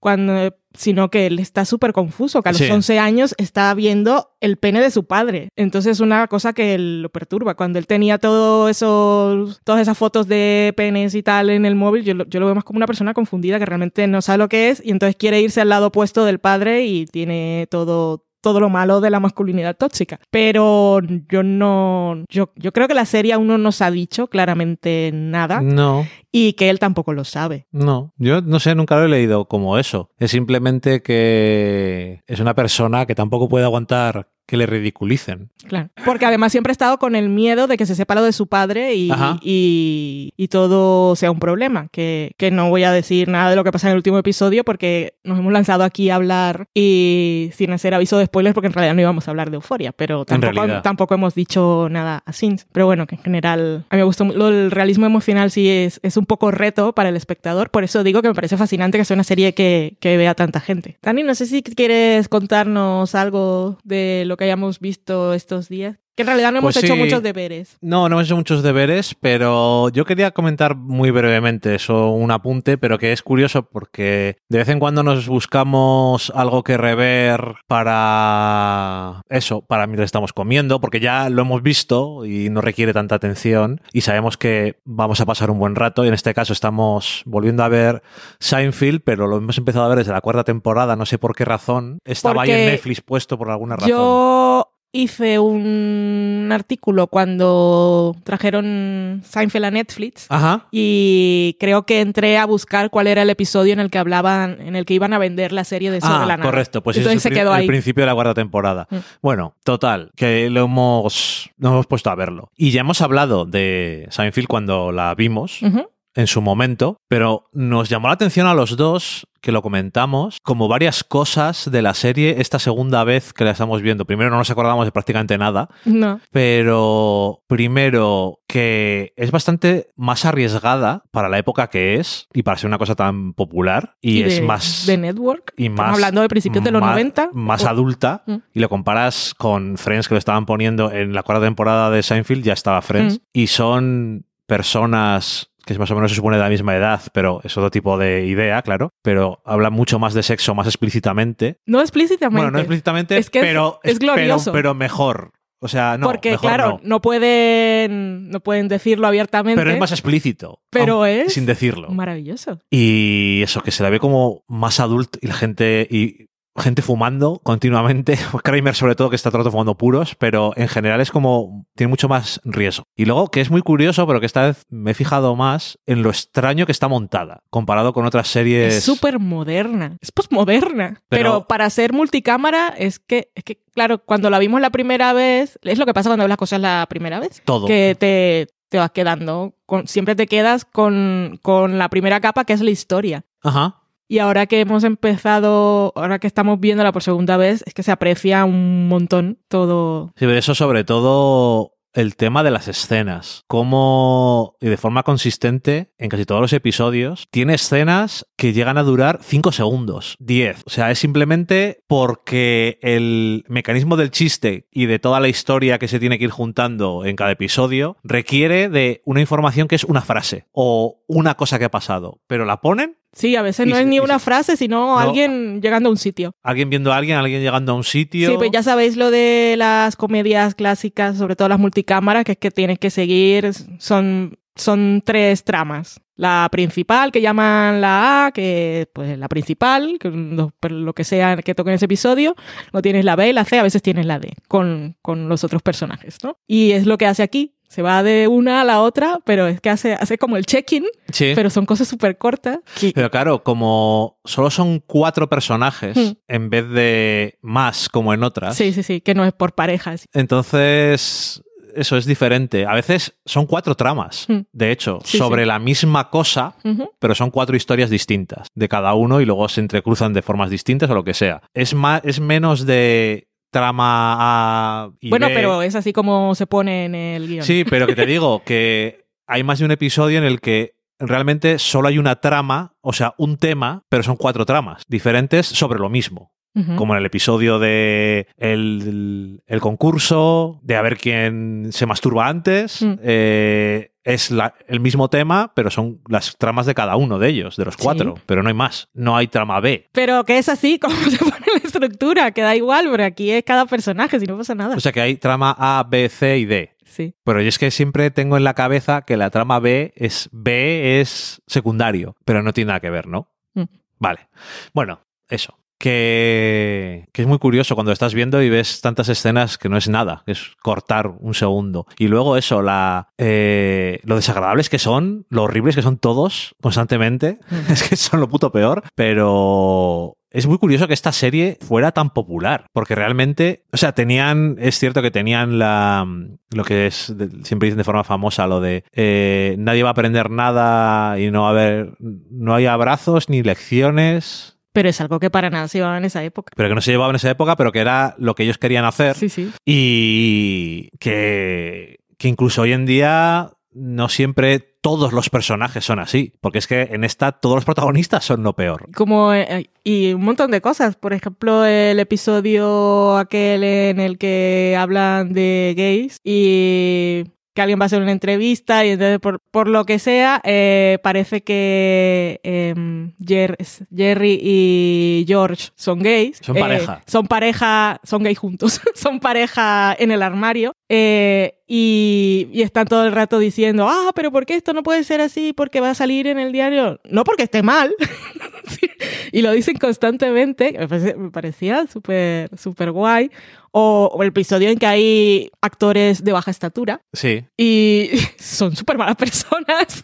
Cuando, 0.00 0.54
sino 0.74 1.10
que 1.10 1.26
él 1.26 1.38
está 1.40 1.64
súper 1.64 1.92
confuso, 1.92 2.42
que 2.42 2.50
a 2.50 2.52
los 2.52 2.60
Sí. 2.60 2.70
11 2.70 2.98
años 2.98 3.34
está 3.38 3.74
viendo 3.74 4.30
el 4.40 4.56
pene 4.58 4.80
de 4.80 4.90
su 4.90 5.06
padre. 5.06 5.48
Entonces 5.56 5.92
es 5.92 6.00
una 6.00 6.28
cosa 6.28 6.52
que 6.52 6.78
lo 6.78 7.08
perturba. 7.10 7.54
Cuando 7.56 7.78
él 7.78 7.86
tenía 7.86 8.18
todo 8.18 8.68
eso, 8.68 9.48
todas 9.64 9.80
esas 9.82 9.98
fotos 9.98 10.28
de 10.28 10.72
penes 10.76 11.14
y 11.14 11.22
tal 11.22 11.50
en 11.50 11.66
el 11.66 11.74
móvil, 11.74 12.04
yo, 12.04 12.14
lo- 12.14 12.26
yo 12.26 12.38
lo 12.40 12.46
veo 12.46 12.54
más 12.54 12.64
como 12.64 12.76
una 12.76 12.86
persona 12.86 13.12
confundida 13.14 13.58
que 13.58 13.66
realmente 13.66 14.06
no 14.06 14.22
sabe 14.22 14.38
lo 14.38 14.48
que 14.48 14.70
es 14.70 14.80
y 14.84 14.90
entonces 14.92 15.16
quiere 15.16 15.40
irse 15.40 15.60
al 15.60 15.68
lado 15.70 15.88
opuesto 15.88 16.24
del 16.24 16.38
padre 16.38 16.84
y 16.84 17.06
tiene 17.06 17.66
todo 17.70 18.24
todo 18.40 18.60
lo 18.60 18.68
malo 18.68 19.00
de 19.00 19.10
la 19.10 19.20
masculinidad 19.20 19.76
tóxica. 19.76 20.20
Pero 20.30 21.00
yo 21.28 21.42
no, 21.42 22.24
yo, 22.28 22.50
yo 22.56 22.72
creo 22.72 22.88
que 22.88 22.94
la 22.94 23.04
serie 23.04 23.32
aún 23.32 23.46
no 23.48 23.58
nos 23.58 23.82
ha 23.82 23.90
dicho 23.90 24.28
claramente 24.28 25.10
nada 25.12 25.60
No, 25.60 26.06
y 26.30 26.52
que 26.54 26.70
él 26.70 26.78
tampoco 26.78 27.12
lo 27.12 27.24
sabe. 27.24 27.66
no. 27.72 28.12
Yo 28.16 28.40
no 28.40 28.60
sé, 28.60 28.74
nunca 28.74 28.96
lo 28.96 29.04
he 29.04 29.08
leído 29.08 29.46
como 29.46 29.78
eso. 29.78 30.10
Es 30.18 30.30
simplemente 30.30 31.02
que 31.02 32.20
es 32.26 32.40
una 32.40 32.54
persona 32.54 33.06
que 33.06 33.14
tampoco 33.14 33.48
puede 33.48 33.64
aguantar 33.64 34.28
que 34.48 34.56
le 34.56 34.64
ridiculicen. 34.64 35.50
Claro. 35.66 35.90
Porque 36.06 36.24
además 36.24 36.52
siempre 36.52 36.70
ha 36.70 36.72
estado 36.72 36.98
con 36.98 37.14
el 37.14 37.28
miedo 37.28 37.66
de 37.66 37.76
que 37.76 37.84
se 37.84 37.94
sepa 37.94 38.14
lo 38.14 38.22
de 38.22 38.32
su 38.32 38.46
padre 38.46 38.94
y, 38.94 39.12
y, 39.42 40.32
y 40.38 40.48
todo 40.48 41.14
sea 41.16 41.30
un 41.30 41.38
problema. 41.38 41.88
Que, 41.92 42.32
que 42.38 42.50
no 42.50 42.70
voy 42.70 42.84
a 42.84 42.90
decir 42.90 43.28
nada 43.28 43.50
de 43.50 43.56
lo 43.56 43.62
que 43.62 43.72
pasa 43.72 43.88
en 43.88 43.90
el 43.90 43.98
último 43.98 44.16
episodio 44.16 44.64
porque 44.64 45.12
nos 45.22 45.38
hemos 45.38 45.52
lanzado 45.52 45.84
aquí 45.84 46.08
a 46.08 46.14
hablar 46.14 46.66
y 46.72 47.50
sin 47.52 47.72
hacer 47.72 47.92
aviso 47.92 48.16
de 48.16 48.24
spoilers 48.24 48.54
porque 48.54 48.68
en 48.68 48.72
realidad 48.72 48.94
no 48.94 49.02
íbamos 49.02 49.28
a 49.28 49.32
hablar 49.32 49.50
de 49.50 49.56
euforia, 49.56 49.92
pero 49.92 50.24
tampoco, 50.24 50.80
tampoco 50.80 51.14
hemos 51.14 51.34
dicho 51.34 51.88
nada 51.90 52.22
así. 52.24 52.56
Pero 52.72 52.86
bueno, 52.86 53.06
que 53.06 53.16
en 53.16 53.22
general 53.22 53.84
a 53.90 53.96
mí 53.96 54.00
me 54.00 54.04
gustó 54.04 54.24
lo 54.24 54.46
del 54.46 54.70
realismo 54.70 55.04
emocional 55.04 55.50
sí 55.50 55.68
es, 55.68 56.00
es 56.02 56.16
un 56.16 56.24
poco 56.24 56.50
reto 56.52 56.94
para 56.94 57.10
el 57.10 57.16
espectador, 57.16 57.68
por 57.68 57.84
eso 57.84 58.02
digo 58.02 58.22
que 58.22 58.28
me 58.28 58.34
parece 58.34 58.56
fascinante 58.56 58.96
que 58.96 59.04
sea 59.04 59.14
una 59.14 59.24
serie 59.24 59.52
que, 59.52 59.98
que 60.00 60.16
vea 60.16 60.34
tanta 60.34 60.60
gente. 60.60 60.96
Dani, 61.02 61.22
no 61.22 61.34
sé 61.34 61.44
si 61.44 61.62
quieres 61.62 62.28
contarnos 62.28 63.14
algo 63.14 63.76
de 63.84 64.24
lo 64.24 64.37
que 64.38 64.44
hayamos 64.44 64.78
visto 64.78 65.34
estos 65.34 65.68
días. 65.68 65.98
Que 66.18 66.22
en 66.22 66.26
realidad 66.26 66.50
no 66.50 66.58
hemos 66.58 66.74
Pues 66.74 66.82
hecho 66.82 66.96
muchos 66.96 67.22
deberes. 67.22 67.78
No, 67.80 68.08
no 68.08 68.16
hemos 68.16 68.26
hecho 68.26 68.34
muchos 68.34 68.64
deberes, 68.64 69.14
pero 69.20 69.88
yo 69.90 70.04
quería 70.04 70.32
comentar 70.32 70.74
muy 70.74 71.12
brevemente 71.12 71.76
eso, 71.76 72.10
un 72.10 72.32
apunte, 72.32 72.76
pero 72.76 72.98
que 72.98 73.12
es 73.12 73.22
curioso 73.22 73.62
porque 73.62 74.36
de 74.48 74.58
vez 74.58 74.68
en 74.68 74.80
cuando 74.80 75.04
nos 75.04 75.28
buscamos 75.28 76.32
algo 76.34 76.64
que 76.64 76.76
rever 76.76 77.54
para 77.68 79.22
eso, 79.28 79.60
para 79.60 79.86
mientras 79.86 80.06
estamos 80.06 80.32
comiendo, 80.32 80.80
porque 80.80 80.98
ya 80.98 81.30
lo 81.30 81.42
hemos 81.42 81.62
visto 81.62 82.26
y 82.26 82.50
no 82.50 82.62
requiere 82.62 82.92
tanta 82.92 83.14
atención 83.14 83.80
y 83.92 84.00
sabemos 84.00 84.36
que 84.36 84.80
vamos 84.84 85.20
a 85.20 85.26
pasar 85.26 85.52
un 85.52 85.60
buen 85.60 85.76
rato 85.76 86.04
y 86.04 86.08
en 86.08 86.14
este 86.14 86.34
caso 86.34 86.52
estamos 86.52 87.22
volviendo 87.26 87.62
a 87.62 87.68
ver 87.68 88.02
Seinfeld, 88.40 89.02
pero 89.04 89.28
lo 89.28 89.36
hemos 89.36 89.56
empezado 89.56 89.84
a 89.84 89.88
ver 89.88 89.98
desde 89.98 90.10
la 90.10 90.20
cuarta 90.20 90.42
temporada, 90.42 90.96
no 90.96 91.06
sé 91.06 91.16
por 91.16 91.36
qué 91.36 91.44
razón. 91.44 92.00
Estaba 92.04 92.42
ahí 92.42 92.50
en 92.50 92.66
Netflix 92.66 93.02
puesto 93.02 93.38
por 93.38 93.50
alguna 93.50 93.76
razón. 93.76 93.90
Yo 93.90 94.74
hice 94.92 95.38
un 95.38 96.48
artículo 96.52 97.08
cuando 97.08 98.16
trajeron 98.24 99.22
Seinfeld 99.24 99.64
a 99.66 99.70
Netflix. 99.70 100.26
Ajá. 100.30 100.66
Y 100.70 101.56
creo 101.60 101.84
que 101.84 102.00
entré 102.00 102.38
a 102.38 102.46
buscar 102.46 102.90
cuál 102.90 103.06
era 103.06 103.22
el 103.22 103.30
episodio 103.30 103.72
en 103.72 103.80
el 103.80 103.90
que 103.90 103.98
hablaban, 103.98 104.60
en 104.60 104.76
el 104.76 104.84
que 104.86 104.94
iban 104.94 105.12
a 105.12 105.18
vender 105.18 105.52
la 105.52 105.64
serie 105.64 105.90
de 105.90 106.00
Sobre 106.00 106.14
Ah, 106.14 106.26
la 106.26 106.36
Nada. 106.36 106.50
correcto. 106.50 106.82
Pues 106.82 106.96
Entonces 106.96 107.16
es 107.18 107.22
se 107.22 107.30
quedó 107.30 107.50
el 107.54 107.60
ahí. 107.62 107.66
principio 107.66 108.02
de 108.02 108.06
la 108.06 108.14
cuarta 108.14 108.34
temporada. 108.34 108.86
Mm. 108.90 108.96
Bueno, 109.22 109.54
total, 109.64 110.10
que 110.16 110.48
lo 110.50 110.64
hemos, 110.64 111.50
nos 111.58 111.72
hemos 111.72 111.86
puesto 111.86 112.10
a 112.10 112.14
verlo. 112.14 112.50
Y 112.56 112.70
ya 112.70 112.80
hemos 112.80 113.00
hablado 113.02 113.44
de 113.44 114.06
Seinfeld 114.10 114.46
cuando 114.48 114.90
la 114.92 115.14
vimos. 115.14 115.62
Ujú. 115.62 115.86
En 116.18 116.26
su 116.26 116.42
momento, 116.42 116.98
pero 117.08 117.44
nos 117.52 117.88
llamó 117.88 118.08
la 118.08 118.14
atención 118.14 118.46
a 118.48 118.54
los 118.54 118.76
dos 118.76 119.26
que 119.40 119.52
lo 119.52 119.62
comentamos, 119.62 120.38
como 120.42 120.66
varias 120.66 121.04
cosas 121.04 121.70
de 121.70 121.80
la 121.80 121.94
serie 121.94 122.36
esta 122.40 122.58
segunda 122.58 123.04
vez 123.04 123.32
que 123.32 123.44
la 123.44 123.52
estamos 123.52 123.82
viendo. 123.82 124.04
Primero 124.04 124.30
no 124.30 124.36
nos 124.38 124.50
acordamos 124.50 124.84
de 124.84 124.90
prácticamente 124.90 125.38
nada, 125.38 125.68
No. 125.84 126.18
pero 126.32 127.42
primero 127.46 128.40
que 128.48 129.12
es 129.16 129.30
bastante 129.30 129.90
más 129.94 130.24
arriesgada 130.24 131.04
para 131.12 131.28
la 131.28 131.38
época 131.38 131.68
que 131.70 131.94
es 132.00 132.26
y 132.34 132.42
para 132.42 132.56
ser 132.58 132.66
una 132.66 132.78
cosa 132.78 132.96
tan 132.96 133.32
popular 133.32 133.94
y, 134.00 134.22
es 134.22 134.36
de, 134.40 134.42
más 134.42 134.86
De 134.86 134.96
Network. 134.98 135.52
y 135.56 135.66
Estamos 135.66 135.86
más 135.86 135.94
hablando 135.94 136.20
de 136.22 136.28
principios 136.28 136.64
de 136.64 136.72
los 136.72 136.80
más- 136.80 136.90
90. 136.90 137.30
más 137.32 137.62
o- 137.62 137.68
adulta 137.68 138.24
Mm. 138.26 138.36
y 138.54 138.58
lo 138.60 138.68
comparas 138.68 139.34
con 139.38 139.78
Friends 139.78 140.08
que 140.08 140.14
lo 140.14 140.18
estaban 140.18 140.46
poniendo 140.46 140.90
en 140.90 141.12
la 141.12 141.22
cuarta 141.22 141.44
temporada 141.44 141.90
de 141.90 142.02
Seinfeld 142.02 142.42
ya 142.42 142.54
estaba 142.54 142.82
Friends 142.82 143.14
Mm. 143.14 143.22
y 143.34 143.46
son 143.46 144.24
personas 144.46 145.47
que 145.74 145.78
más 145.80 145.90
o 145.90 145.94
menos 145.94 146.10
se 146.10 146.16
supone 146.16 146.36
de 146.36 146.42
la 146.42 146.48
misma 146.48 146.74
edad, 146.76 147.00
pero 147.12 147.40
es 147.44 147.56
otro 147.56 147.70
tipo 147.70 147.98
de 147.98 148.26
idea, 148.26 148.62
claro, 148.62 148.90
pero 149.02 149.40
hablan 149.44 149.72
mucho 149.72 149.98
más 149.98 150.14
de 150.14 150.22
sexo 150.22 150.54
más 150.54 150.66
explícitamente. 150.66 151.58
No 151.66 151.80
explícitamente. 151.80 152.36
Bueno, 152.36 152.50
no 152.50 152.58
explícitamente, 152.58 153.16
Es 153.18 153.30
que 153.30 153.40
es- 153.40 153.44
pero 153.44 153.80
es 153.82 153.98
glorioso. 153.98 154.52
Pero, 154.52 154.74
mejor. 154.74 155.32
O 155.60 155.66
sea, 155.66 155.98
no, 155.98 156.06
Porque, 156.06 156.30
mejor 156.30 156.48
claro, 156.48 156.68
no. 156.84 156.88
no. 156.88 157.00
pueden, 157.00 158.30
no 158.30 158.38
pueden 158.40 158.68
decirlo 158.68 159.08
abiertamente. 159.08 159.60
Pero 159.60 159.72
es 159.72 159.80
más 159.80 159.90
explícito. 159.90 160.60
Pero 160.70 161.04
es 161.04 161.32
Sin 161.32 161.46
decirlo. 161.46 161.88
Maravilloso. 161.90 162.60
Y 162.70 163.40
eso, 163.42 163.60
que 163.62 163.72
se 163.72 163.82
la 163.82 163.90
ve 163.90 163.98
como 163.98 164.44
más 164.46 164.78
adulto 164.80 165.18
y 165.20 165.26
la 165.26 165.34
gente. 165.34 165.86
Y 165.90 166.27
gente 166.58 166.82
fumando 166.82 167.40
continuamente. 167.42 168.18
Kramer, 168.44 168.74
sobre 168.74 168.94
todo, 168.94 169.10
que 169.10 169.16
está 169.16 169.30
todo 169.30 169.38
el 169.38 169.44
rato 169.44 169.52
fumando 169.52 169.76
puros, 169.76 170.14
pero 170.16 170.52
en 170.56 170.68
general 170.68 171.00
es 171.00 171.10
como. 171.10 171.66
Tiene 171.74 171.88
mucho 171.88 172.08
más 172.08 172.40
riesgo. 172.44 172.84
Y 172.96 173.04
luego, 173.04 173.30
que 173.30 173.40
es 173.40 173.50
muy 173.50 173.62
curioso, 173.62 174.06
pero 174.06 174.20
que 174.20 174.26
esta 174.26 174.46
vez 174.46 174.64
me 174.68 174.90
he 174.90 174.94
fijado 174.94 175.36
más 175.36 175.78
en 175.86 176.02
lo 176.02 176.10
extraño 176.10 176.66
que 176.66 176.72
está 176.72 176.88
montada, 176.88 177.42
comparado 177.50 177.92
con 177.92 178.04
otras 178.06 178.28
series. 178.28 178.74
Es 178.74 178.84
súper 178.84 179.18
moderna. 179.18 179.96
Es 180.00 180.12
posmoderna. 180.12 181.02
Pero, 181.08 181.22
Pero- 181.32 181.44
para 181.46 181.70
ser 181.70 181.92
multicámara, 181.92 182.68
es 182.76 182.98
que, 182.98 183.30
es 183.34 183.44
que, 183.44 183.62
claro, 183.72 183.98
cuando 183.98 184.30
la 184.30 184.38
vimos 184.38 184.60
la 184.60 184.70
primera 184.70 185.12
vez, 185.12 185.58
es 185.62 185.78
lo 185.78 185.86
que 185.86 185.94
pasa 185.94 186.08
cuando 186.08 186.24
ves 186.24 186.28
las 186.30 186.38
cosas 186.38 186.60
la 186.60 186.86
primera 186.88 187.20
vez. 187.20 187.42
Todo. 187.44 187.66
Que 187.66 187.96
te, 187.98 188.48
te 188.68 188.78
vas 188.78 188.90
quedando. 188.90 189.54
Con, 189.66 189.86
siempre 189.86 190.14
te 190.16 190.26
quedas 190.26 190.64
con, 190.64 191.38
con 191.42 191.78
la 191.78 191.88
primera 191.88 192.20
capa, 192.20 192.44
que 192.44 192.52
es 192.52 192.60
la 192.60 192.70
historia. 192.70 193.24
Ajá. 193.42 193.76
Y 194.08 194.20
ahora 194.20 194.46
que 194.46 194.60
hemos 194.60 194.84
empezado, 194.84 195.92
ahora 195.94 196.18
que 196.18 196.26
estamos 196.26 196.58
viéndola 196.58 196.92
por 196.92 197.02
segunda 197.02 197.36
vez, 197.36 197.62
es 197.66 197.74
que 197.74 197.82
se 197.82 197.92
aprecia 197.92 198.44
un 198.44 198.88
montón 198.88 199.38
todo. 199.48 200.12
Sí, 200.16 200.24
pero 200.24 200.38
eso 200.38 200.54
sobre 200.54 200.84
todo 200.84 201.78
el 201.94 202.16
tema 202.16 202.42
de 202.42 202.50
las 202.50 202.68
escenas. 202.68 203.44
Cómo, 203.48 204.56
y 204.60 204.68
de 204.68 204.76
forma 204.76 205.02
consistente, 205.02 205.92
en 205.98 206.08
casi 206.08 206.24
todos 206.24 206.40
los 206.40 206.52
episodios, 206.52 207.26
tiene 207.30 207.54
escenas 207.54 208.26
que 208.36 208.52
llegan 208.52 208.78
a 208.78 208.82
durar 208.82 209.18
5 209.22 209.52
segundos, 209.52 210.16
10. 210.20 210.62
O 210.66 210.70
sea, 210.70 210.90
es 210.90 210.98
simplemente 210.98 211.82
porque 211.86 212.78
el 212.82 213.44
mecanismo 213.48 213.96
del 213.96 214.10
chiste 214.10 214.68
y 214.70 214.86
de 214.86 214.98
toda 214.98 215.20
la 215.20 215.28
historia 215.28 215.78
que 215.78 215.88
se 215.88 215.98
tiene 215.98 216.18
que 216.18 216.24
ir 216.24 216.30
juntando 216.30 217.04
en 217.04 217.16
cada 217.16 217.32
episodio 217.32 217.96
requiere 218.04 218.68
de 218.68 219.02
una 219.04 219.20
información 219.20 219.68
que 219.68 219.76
es 219.76 219.84
una 219.84 220.02
frase 220.02 220.46
o 220.52 221.02
una 221.06 221.34
cosa 221.34 221.58
que 221.58 221.64
ha 221.64 221.70
pasado. 221.70 222.20
Pero 222.26 222.44
la 222.44 222.60
ponen 222.60 222.97
Sí, 223.12 223.36
a 223.36 223.42
veces 223.42 223.66
no 223.66 223.76
es 223.76 223.86
ni 223.86 224.00
una 224.00 224.18
se- 224.18 224.24
frase, 224.24 224.56
sino 224.56 224.98
alguien 224.98 225.60
llegando 225.62 225.88
a 225.88 225.92
un 225.92 225.98
sitio. 225.98 226.32
alguien 226.42 226.68
viendo 226.70 226.92
a 226.92 226.96
alguien, 226.96 227.16
alguien 227.16 227.40
llegando 227.42 227.72
a 227.72 227.74
un 227.74 227.84
sitio. 227.84 228.30
Sí, 228.30 228.36
pues 228.36 228.50
ya 228.52 228.62
sabéis 228.62 228.96
lo 228.96 229.10
de 229.10 229.54
las 229.56 229.96
comedias 229.96 230.54
clásicas, 230.54 231.16
sobre 231.16 231.34
todo 231.34 231.48
las 231.48 231.58
multicámaras, 231.58 232.24
que 232.24 232.32
es 232.32 232.38
que 232.38 232.50
tienes 232.50 232.78
que 232.78 232.90
seguir, 232.90 233.50
son, 233.78 234.38
son 234.56 235.02
tres 235.04 235.42
tramas. 235.44 236.00
La 236.16 236.48
principal, 236.50 237.12
que 237.12 237.20
llaman 237.20 237.80
la 237.80 238.26
A, 238.26 238.32
que 238.32 238.88
pues 238.92 239.16
la 239.16 239.28
principal, 239.28 239.98
que 240.00 240.10
lo, 240.10 240.52
lo 240.68 240.92
que 240.92 241.04
sea 241.04 241.36
que 241.36 241.54
toque 241.54 241.70
en 241.70 241.76
ese 241.76 241.84
episodio. 241.84 242.34
Luego 242.72 242.82
tienes 242.82 243.04
la 243.04 243.14
B 243.14 243.28
y 243.28 243.32
la 243.32 243.44
C, 243.44 243.56
a 243.60 243.62
veces 243.62 243.82
tienes 243.82 244.04
la 244.04 244.18
D, 244.18 244.32
con, 244.48 244.96
con 245.00 245.28
los 245.28 245.44
otros 245.44 245.62
personajes, 245.62 246.18
¿no? 246.24 246.36
Y 246.48 246.72
es 246.72 246.86
lo 246.86 246.98
que 246.98 247.06
hace 247.06 247.22
aquí. 247.22 247.54
Se 247.68 247.82
va 247.82 248.02
de 248.02 248.28
una 248.28 248.62
a 248.62 248.64
la 248.64 248.80
otra, 248.80 249.20
pero 249.24 249.46
es 249.46 249.60
que 249.60 249.68
hace, 249.70 249.92
hace 249.92 250.16
como 250.18 250.36
el 250.36 250.46
check-in, 250.46 250.84
Sí. 251.12 251.32
pero 251.34 251.50
son 251.50 251.66
cosas 251.66 251.86
súper 251.86 252.16
cortas. 252.16 252.58
que- 252.80 252.92
Pero 252.94 253.10
claro, 253.10 253.42
como 253.42 254.18
solo 254.24 254.50
son 254.50 254.80
cuatro 254.86 255.28
personajes 255.28 255.96
Hmm. 255.96 256.12
en 256.28 256.50
vez 256.50 256.68
de 256.70 257.38
más 257.42 257.88
como 257.88 258.14
en 258.14 258.22
otras, 258.24 258.56
sí, 258.56 258.72
sí, 258.72 258.82
sí, 258.82 259.00
que 259.00 259.14
no 259.14 259.24
es 259.24 259.32
por 259.32 259.54
parejas. 259.54 260.06
entonces 260.12 261.42
eso 261.76 261.96
es 261.96 262.06
diferente. 262.06 262.66
A 262.66 262.74
veces 262.74 263.14
son 263.24 263.46
cuatro 263.46 263.74
tramas, 263.76 264.24
Hmm. 264.28 264.40
de 264.52 264.72
hecho, 264.72 264.98
Sí, 265.04 265.18
sobre 265.18 265.42
sí. 265.42 265.46
la 265.48 265.58
misma 265.60 266.10
cosa, 266.10 266.56
pero 266.98 267.14
son 267.14 267.30
cuatro 267.30 267.54
historias 267.56 267.88
distintas 267.90 268.48
de 268.54 268.68
cada 268.68 268.94
uno 268.94 269.20
y 269.20 269.26
luego 269.26 269.48
se 269.48 269.60
entrecruzan 269.60 270.12
de 270.12 270.22
formas 270.22 270.50
distintas 270.50 270.90
o 270.90 270.94
lo 270.94 271.04
que 271.04 271.14
sea. 271.14 271.42
Es, 271.54 271.74
más, 271.74 272.00
es 272.04 272.18
menos 272.18 272.66
de 272.66 273.27
trama 273.50 274.16
A 274.18 274.90
y 275.00 275.10
Bueno, 275.10 275.28
B. 275.28 275.34
pero 275.34 275.62
es 275.62 275.74
así 275.74 275.92
como 275.92 276.34
se 276.34 276.46
pone 276.46 276.84
en 276.84 276.94
el 276.94 277.26
guion. 277.28 277.44
Sí, 277.44 277.64
pero 277.68 277.86
que 277.86 277.94
te 277.94 278.06
digo 278.06 278.42
que 278.44 279.04
hay 279.26 279.42
más 279.42 279.58
de 279.58 279.64
un 279.64 279.70
episodio 279.70 280.18
en 280.18 280.24
el 280.24 280.40
que 280.40 280.74
realmente 280.98 281.58
solo 281.58 281.88
hay 281.88 281.98
una 281.98 282.16
trama, 282.16 282.74
o 282.80 282.92
sea, 282.92 283.14
un 283.18 283.36
tema, 283.36 283.84
pero 283.88 284.02
son 284.02 284.16
cuatro 284.16 284.44
tramas 284.46 284.82
diferentes 284.88 285.46
sobre 285.46 285.78
lo 285.78 285.88
mismo. 285.88 286.32
Como 286.76 286.94
en 286.94 286.98
el 286.98 287.06
episodio 287.06 287.60
de 287.60 288.26
el, 288.36 289.42
el 289.46 289.60
concurso, 289.60 290.58
de 290.64 290.74
a 290.74 290.82
ver 290.82 290.96
quién 290.96 291.68
se 291.70 291.86
masturba 291.86 292.26
antes. 292.26 292.82
Mm. 292.82 292.94
eh, 293.00 293.92
es 294.04 294.30
la- 294.30 294.54
el 294.68 294.80
mismo 294.80 295.08
tema, 295.08 295.52
pero 295.54 295.70
son 295.70 296.00
las 296.08 296.36
tramas 296.36 296.66
de 296.66 296.74
cada 296.74 296.96
uno 296.96 297.18
de 297.18 297.28
ellos, 297.28 297.56
de 297.56 297.64
los 297.66 297.74
Sí. 297.74 297.80
cuatro. 297.82 298.14
Pero 298.26 298.42
no 298.42 298.48
hay 298.48 298.54
más. 298.54 298.88
No 298.94 299.16
hay 299.16 299.26
trama 299.28 299.60
B. 299.60 299.88
Pero 299.92 300.24
que 300.24 300.38
es 300.38 300.48
así 300.48 300.78
como 300.80 300.94
se 300.96 301.18
pone 301.18 301.46
la 301.54 301.60
estructura, 301.64 302.30
que 302.32 302.42
da 302.42 302.56
igual, 302.56 302.88
pero 302.90 303.04
aquí 303.04 303.30
es 303.30 303.44
cada 303.44 303.66
personaje, 303.66 304.18
si 304.20 304.26
no 304.26 304.36
pasa 304.38 304.54
nada. 304.54 304.76
O 304.76 304.80
sea 304.80 304.92
que 304.92 305.00
hay 305.00 305.16
trama 305.16 305.54
A, 305.58 305.84
B, 305.88 306.08
C 306.08 306.38
y 306.38 306.44
D. 306.46 306.74
sí. 306.84 307.14
Pero 307.24 307.42
yo 307.42 307.48
es 307.48 307.58
que 307.58 307.70
siempre 307.70 308.10
tengo 308.10 308.36
en 308.36 308.44
la 308.44 308.54
cabeza 308.54 309.02
que 309.02 309.16
la 309.16 309.30
trama 309.30 309.58
B 309.60 309.92
es 309.96 310.28
B 310.32 311.00
es 311.00 311.42
secundario, 311.46 312.16
pero 312.24 312.42
no 312.42 312.52
tiene 312.54 312.68
nada 312.68 312.80
que 312.80 312.90
ver, 312.90 313.06
¿no? 313.08 313.30
Mm. 313.54 313.64
Vale. 313.98 314.28
Bueno, 314.72 315.00
eso. 315.28 315.57
Que, 315.78 317.08
que 317.12 317.22
es 317.22 317.28
muy 317.28 317.38
curioso 317.38 317.74
cuando 317.74 317.92
estás 317.92 318.12
viendo 318.12 318.42
y 318.42 318.50
ves 318.50 318.80
tantas 318.80 319.08
escenas 319.08 319.58
que 319.58 319.68
no 319.68 319.76
es 319.76 319.88
nada, 319.88 320.24
es 320.26 320.56
cortar 320.60 321.08
un 321.20 321.34
segundo. 321.34 321.86
Y 321.98 322.08
luego 322.08 322.36
eso, 322.36 322.62
la, 322.62 323.08
eh, 323.16 324.00
lo 324.02 324.16
desagradables 324.16 324.68
que 324.68 324.78
son, 324.78 325.26
lo 325.28 325.44
horribles 325.44 325.76
que 325.76 325.82
son 325.82 325.98
todos 325.98 326.56
constantemente, 326.60 327.38
es 327.70 327.88
que 327.88 327.96
son 327.96 328.20
lo 328.20 328.28
puto 328.28 328.50
peor, 328.50 328.82
pero 328.94 330.18
es 330.30 330.46
muy 330.46 330.58
curioso 330.58 330.86
que 330.86 330.94
esta 330.94 331.12
serie 331.12 331.56
fuera 331.60 331.92
tan 331.92 332.10
popular, 332.10 332.66
porque 332.72 332.94
realmente, 332.94 333.64
o 333.72 333.76
sea, 333.76 333.92
tenían, 333.92 334.56
es 334.58 334.78
cierto 334.78 335.00
que 335.00 335.10
tenían 335.10 335.58
la, 335.58 336.06
lo 336.50 336.64
que 336.64 336.86
es, 336.86 337.14
siempre 337.44 337.66
dicen 337.66 337.78
de 337.78 337.84
forma 337.84 338.04
famosa, 338.04 338.46
lo 338.46 338.60
de 338.60 338.84
eh, 338.92 339.56
nadie 339.58 339.82
va 339.82 339.90
a 339.90 339.92
aprender 339.92 340.30
nada 340.30 341.18
y 341.18 341.30
no 341.30 341.42
va 341.42 341.48
a 341.48 341.50
haber, 341.52 341.96
no 341.98 342.54
hay 342.54 342.66
abrazos 342.66 343.30
ni 343.30 343.42
lecciones, 343.42 344.57
Pero 344.78 344.88
es 344.90 345.00
algo 345.00 345.18
que 345.18 345.28
para 345.28 345.50
nada 345.50 345.66
se 345.66 345.78
llevaba 345.78 345.98
en 345.98 346.04
esa 346.04 346.22
época. 346.22 346.52
pero 346.54 346.68
que 346.68 346.74
no 346.76 346.80
se 346.80 346.92
llevaba 346.92 347.10
en 347.10 347.16
esa 347.16 347.30
época, 347.30 347.56
pero 347.56 347.72
que 347.72 347.80
era 347.80 348.14
lo 348.18 348.36
que 348.36 348.44
ellos 348.44 348.58
querían 348.58 348.84
hacer 348.84 349.16
Sí, 349.16 349.28
sí. 349.28 349.50
y 349.66 350.88
que, 350.98 351.98
que 352.16 352.28
incluso 352.28 352.62
hoy 352.62 352.72
en 352.72 352.86
día 352.86 353.50
no 353.72 354.08
siempre 354.08 354.60
todos 354.80 355.12
los 355.12 355.30
personajes 355.30 355.84
son 355.84 355.98
así, 355.98 356.32
porque 356.40 356.58
es 356.58 356.68
que 356.68 356.82
en 356.92 357.02
esta 357.02 357.32
todos 357.32 357.56
los 357.56 357.64
protagonistas 357.64 358.24
son 358.24 358.44
lo 358.44 358.54
peor. 358.54 358.88
Como, 358.94 359.34
eh, 359.34 359.68
y 359.82 360.12
un 360.12 360.22
montón 360.22 360.52
de 360.52 360.60
cosas. 360.60 360.94
Por 360.94 361.12
ejemplo, 361.12 361.64
el 361.64 361.98
episodio 361.98 363.16
aquel 363.18 363.64
en 363.64 363.98
el 363.98 364.16
que 364.16 364.76
hablan 364.78 365.32
de 365.32 365.74
gays 365.76 366.18
y 366.24 367.24
que 367.58 367.62
alguien 367.62 367.80
va 367.80 367.82
a 367.82 367.86
hacer 367.86 368.00
una 368.00 368.12
entrevista 368.12 368.86
y 368.86 368.90
entonces 368.90 369.18
por, 369.18 369.40
por 369.50 369.66
lo 369.66 369.84
que 369.84 369.98
sea 369.98 370.40
eh, 370.44 370.98
parece 371.02 371.42
que 371.42 372.38
em, 372.44 373.14
Jer- 373.18 373.56
Jerry 373.92 374.38
y 374.40 375.24
George 375.26 375.70
son 375.74 375.98
gays. 375.98 376.38
Son 376.40 376.56
Eh, 376.56 376.60
pareja. 376.60 377.02
son 377.08 377.26
pareja, 377.26 378.00
son 378.04 378.22
gays 378.22 378.38
juntos, 378.38 378.80
son 378.94 379.18
pareja 379.18 379.92
en 379.98 380.12
el 380.12 380.22
armario. 380.22 380.72
eh, 380.88 381.54
y, 381.70 382.48
y 382.50 382.62
están 382.62 382.86
todo 382.86 383.04
el 383.04 383.12
rato 383.12 383.38
diciendo, 383.38 383.88
ah, 383.90 384.12
pero 384.14 384.30
¿por 384.32 384.46
qué 384.46 384.54
esto 384.54 384.72
no 384.72 384.82
puede 384.82 385.04
ser 385.04 385.20
así? 385.20 385.52
Porque 385.52 385.80
va 385.80 385.90
a 385.90 385.94
salir 385.94 386.26
en 386.26 386.38
el 386.38 386.50
diario. 386.50 386.98
No 387.04 387.24
porque 387.24 387.42
esté 387.42 387.62
mal. 387.62 387.94
Sí, 388.68 388.88
y 389.32 389.42
lo 389.42 389.52
dicen 389.52 389.76
constantemente. 389.76 390.74
Me, 390.78 390.88
parece- 390.88 391.14
me 391.16 391.30
parecía 391.30 391.86
súper 391.86 392.50
súper 392.58 392.90
guay. 392.92 393.30
O, 393.70 394.10
o 394.12 394.22
el 394.22 394.28
episodio 394.30 394.70
en 394.70 394.78
que 394.78 394.86
hay 394.86 395.50
actores 395.60 396.24
de 396.24 396.32
baja 396.32 396.50
estatura 396.50 397.02
Sí, 397.12 397.44
y 397.56 398.10
son 398.38 398.74
súper 398.74 398.96
malas 398.98 399.16
personas. 399.16 400.02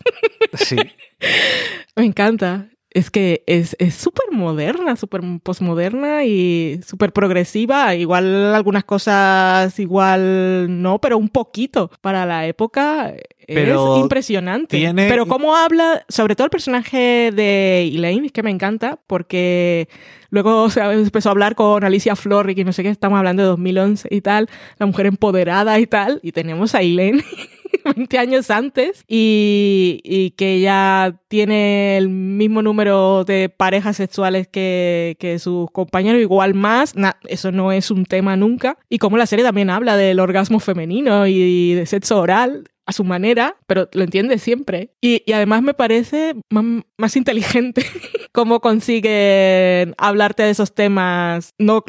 sí. 0.55 0.77
Me 1.97 2.05
encanta. 2.05 2.69
es 2.91 3.11
que 3.11 3.43
es 3.47 3.75
súper 3.95 4.31
moderna, 4.31 4.95
súper 4.97 5.21
postmoderna 5.43 6.25
y 6.25 6.81
súper 6.87 7.13
progresiva. 7.13 7.95
Igual 7.95 8.55
algunas 8.55 8.85
cosas, 8.85 9.79
igual 9.81 10.81
no, 10.83 11.01
pero 11.01 11.17
un 11.19 11.29
poquito. 11.29 11.91
Para 12.03 12.27
la 12.27 12.47
época 12.47 13.15
Pero 13.47 13.97
es 13.97 14.03
impresionante. 14.03 14.77
tiene- 14.77 15.09
Pero 15.09 15.27
cómo 15.27 15.57
habla, 15.57 16.05
sobre 16.09 16.35
todo 16.37 16.45
el 16.47 16.51
personaje 16.51 17.31
de 17.35 17.83
Elaine, 17.95 18.27
es 18.27 18.33
que 18.33 18.43
me 18.43 18.51
encanta, 18.51 18.99
porque 19.07 19.89
luego 20.31 20.71
se 20.71 20.81
empezó 20.81 21.29
a 21.29 21.33
hablar 21.33 21.55
con 21.55 21.85
Alicia 21.85 22.17
Florrick 22.17 22.59
y 22.59 22.65
no 22.65 22.73
sé 22.73 22.83
qué, 22.83 22.89
estamos 22.91 23.19
hablando 23.19 23.43
de 23.43 23.49
2011 23.49 24.09
y 24.11 24.21
tal, 24.21 24.49
la 24.79 24.87
mujer 24.87 25.07
empoderada 25.07 25.79
y 25.79 25.87
tal, 25.87 26.21
y 26.23 26.33
tenemos 26.33 26.75
a 26.75 26.81
Elaine 26.83 27.23
20 27.97 28.19
años 28.19 28.51
antes 28.51 29.05
y, 29.07 30.01
y 30.05 30.31
que 30.31 30.55
ella 30.55 31.17
tiene 31.29 31.99
el 31.99 32.09
mismo 32.09 32.63
número 32.63 33.25
de 33.25 33.49
parejas 33.51 33.97
sexuales 33.97 34.49
que, 34.49 35.17
que 35.21 35.39
sus 35.39 35.71
compañeros, 35.71 36.21
igual 36.23 36.55
más, 36.55 36.95
eso 37.29 37.53
no 37.53 37.73
es 37.73 37.91
un 37.91 38.07
tema 38.07 38.37
nunca, 38.37 38.79
y 38.89 38.99
como 38.99 39.17
la 39.19 39.27
serie 39.27 39.45
también 39.45 39.69
habla 39.71 39.97
del 39.97 40.19
orgasmo 40.21 40.61
femenino 40.61 41.27
y 41.27 41.75
de 41.75 41.85
sexo 41.87 42.21
oral 42.21 42.65
a 42.87 42.93
su 42.93 43.05
manera, 43.05 43.57
pero 43.67 43.89
lo 43.93 44.03
entiende 44.03 44.39
siempre. 44.39 44.91
Y, 45.01 45.23
y 45.27 45.33
además 45.33 45.63
me 45.63 45.75
parece 45.75 46.35
más, 46.51 46.65
más 46.99 47.17
inteligente 47.17 47.85
cómo 48.33 48.61
consiguen 48.61 49.95
hablarte 49.99 50.43
de 50.43 50.51
esos 50.51 50.75
temas, 50.75 51.51
no 51.59 51.85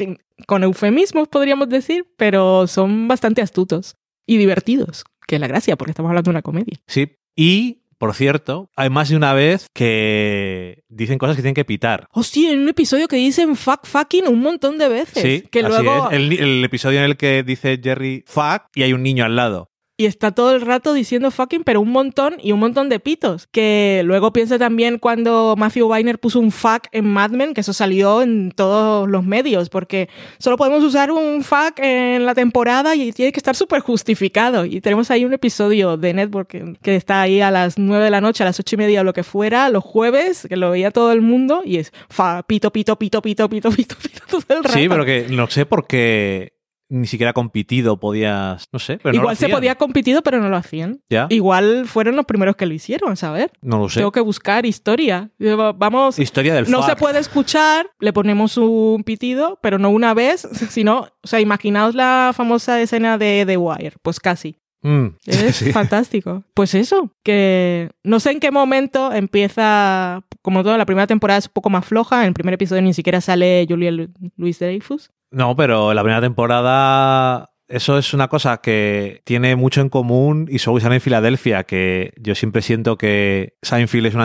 con 0.46 0.62
eufemismos 0.62 1.28
podríamos 1.28 1.68
decir, 1.68 2.06
pero 2.16 2.66
son 2.66 3.08
bastante 3.08 3.42
astutos 3.42 3.96
y 4.26 4.36
divertidos, 4.36 5.04
que 5.26 5.36
es 5.36 5.40
la 5.40 5.48
gracia, 5.48 5.76
porque 5.76 5.92
estamos 5.92 6.10
hablando 6.10 6.30
de 6.30 6.34
una 6.34 6.42
comedia. 6.42 6.78
Sí. 6.86 7.16
Y, 7.34 7.82
por 7.98 8.14
cierto, 8.14 8.70
hay 8.76 8.90
más 8.90 9.08
de 9.08 9.16
una 9.16 9.32
vez 9.32 9.66
que 9.72 10.84
dicen 10.88 11.18
cosas 11.18 11.36
que 11.36 11.42
tienen 11.42 11.54
que 11.54 11.64
pitar. 11.64 12.08
Oh, 12.12 12.22
sí, 12.22 12.46
en 12.46 12.60
un 12.60 12.68
episodio 12.68 13.08
que 13.08 13.16
dicen 13.16 13.56
fuck 13.56 13.86
fucking 13.86 14.26
un 14.28 14.40
montón 14.40 14.78
de 14.78 14.88
veces. 14.88 15.22
Sí, 15.22 15.48
que 15.50 15.60
así 15.60 15.68
luego... 15.68 16.10
es. 16.10 16.16
El, 16.16 16.32
el 16.32 16.64
episodio 16.64 16.98
en 16.98 17.04
el 17.04 17.16
que 17.16 17.42
dice 17.42 17.80
Jerry 17.82 18.24
fuck 18.26 18.64
y 18.74 18.82
hay 18.82 18.92
un 18.92 19.02
niño 19.02 19.24
al 19.24 19.36
lado. 19.36 19.70
Y 19.98 20.04
está 20.04 20.32
todo 20.32 20.54
el 20.54 20.60
rato 20.60 20.92
diciendo 20.92 21.30
fucking, 21.30 21.64
pero 21.64 21.80
un 21.80 21.90
montón 21.90 22.34
y 22.42 22.52
un 22.52 22.60
montón 22.60 22.90
de 22.90 23.00
pitos. 23.00 23.46
Que 23.46 24.02
luego 24.04 24.30
piensa 24.30 24.58
también 24.58 24.98
cuando 24.98 25.54
Matthew 25.56 25.88
Weiner 25.88 26.18
puso 26.18 26.38
un 26.38 26.52
fuck 26.52 26.88
en 26.92 27.06
Mad 27.06 27.30
Men, 27.30 27.54
que 27.54 27.62
eso 27.62 27.72
salió 27.72 28.20
en 28.20 28.50
todos 28.50 29.08
los 29.08 29.24
medios, 29.24 29.70
porque 29.70 30.10
solo 30.38 30.58
podemos 30.58 30.84
usar 30.84 31.10
un 31.10 31.42
fuck 31.42 31.78
en 31.78 32.26
la 32.26 32.34
temporada 32.34 32.94
y 32.94 33.10
tiene 33.12 33.32
que 33.32 33.38
estar 33.38 33.56
súper 33.56 33.80
justificado. 33.80 34.66
Y 34.66 34.82
tenemos 34.82 35.10
ahí 35.10 35.24
un 35.24 35.32
episodio 35.32 35.96
de 35.96 36.12
Network 36.12 36.76
que, 36.82 36.96
está 36.96 37.22
ahí 37.22 37.40
a 37.40 37.50
las 37.50 37.78
9 37.78 38.04
de 38.04 38.10
la 38.10 38.20
noche, 38.20 38.42
a 38.42 38.46
las 38.46 38.60
ocho 38.60 38.74
y 38.74 38.78
media 38.78 39.00
o 39.00 39.04
lo 39.04 39.14
que 39.14 39.22
fuera, 39.22 39.70
los 39.70 39.82
jueves, 39.82 40.46
que 40.46 40.56
lo 40.56 40.72
veía 40.72 40.90
todo 40.90 41.12
el 41.12 41.22
mundo, 41.22 41.62
y 41.64 41.78
es 41.78 41.92
fa, 42.10 42.42
pito, 42.42 42.70
pito, 42.70 42.98
pito, 42.98 43.22
pito, 43.22 43.48
pito, 43.48 43.70
pito, 43.70 43.96
pito, 43.96 44.20
todo 44.28 44.58
el 44.58 44.64
rato. 44.64 44.78
Sí, 44.78 44.88
pero 44.90 45.06
que 45.06 45.26
no 45.30 45.48
sé 45.48 45.64
por 45.64 45.86
qué 45.86 46.55
ni 46.88 47.06
siquiera 47.06 47.32
compitido 47.32 47.98
podías. 47.98 48.64
No 48.72 48.78
sé, 48.78 48.98
pero 49.02 49.14
no 49.14 49.20
Igual 49.22 49.36
se 49.36 49.48
podía 49.48 49.74
competido, 49.74 50.22
pero 50.22 50.40
no 50.40 50.48
lo 50.48 50.56
hacían. 50.56 51.00
Ya, 51.10 51.26
Igual 51.30 51.86
fueron 51.86 52.16
los 52.16 52.24
primeros 52.26 52.56
que 52.56 52.66
lo 52.66 52.74
hicieron, 52.74 53.16
¿sabes? 53.16 53.48
no 53.62 53.78
lo 53.78 53.88
sé. 53.88 54.00
Tengo 54.00 54.12
que 54.12 54.20
buscar 54.20 54.66
historia. 54.66 55.30
Vamos, 55.76 56.18
Historia 56.18 56.54
del 56.54 56.70
no 56.70 56.78
fuck. 56.82 56.90
se 56.90 56.96
puede 56.96 57.18
escuchar, 57.18 57.90
le 58.00 58.12
ponemos 58.12 58.56
un 58.56 59.02
pitido, 59.04 59.58
pero 59.62 59.78
no 59.78 59.90
una 59.90 60.14
vez, 60.14 60.40
sino, 60.70 61.08
o 61.22 61.26
sea, 61.26 61.40
imaginaos 61.40 61.94
la 61.94 62.32
famosa 62.34 62.80
escena 62.80 63.18
de 63.18 63.44
The 63.46 63.56
Wire, 63.56 63.96
pues 64.02 64.20
casi. 64.20 64.58
Mm, 64.82 65.06
Es 65.26 65.56
sí. 65.56 65.72
fantástico. 65.72 66.44
Pues 66.54 66.74
eso, 66.74 67.10
que 67.24 67.90
no 68.04 68.20
sé 68.20 68.30
en 68.32 68.40
qué 68.40 68.50
momento 68.52 69.12
empieza, 69.12 70.22
como 70.42 70.62
toda 70.62 70.78
la 70.78 70.86
primera 70.86 71.06
temporada 71.06 71.38
es 71.38 71.46
un 71.46 71.52
poco 71.52 71.70
más 71.70 71.84
floja, 71.84 72.20
en 72.22 72.28
el 72.28 72.34
primer 72.34 72.54
episodio 72.54 72.82
ni 72.82 72.94
siquiera 72.94 73.20
sale 73.20 73.66
Julia 73.68 73.90
Lu- 73.90 74.12
Louis 74.36 74.58
Dreyfus. 74.58 75.10
No, 75.30 75.56
pero 75.56 75.94
la 75.94 76.02
primera 76.02 76.20
temporada. 76.20 77.50
Eso 77.68 77.98
es 77.98 78.14
una 78.14 78.28
cosa 78.28 78.58
que 78.58 79.22
tiene 79.24 79.56
mucho 79.56 79.80
en 79.80 79.88
común 79.88 80.46
y 80.48 80.60
sale 80.60 80.94
en 80.94 81.00
Filadelfia, 81.00 81.64
que 81.64 82.12
yo 82.16 82.36
siempre 82.36 82.62
siento 82.62 82.96
que 82.96 83.56
Seinfeld 83.60 84.06
es 84.06 84.14
un, 84.14 84.20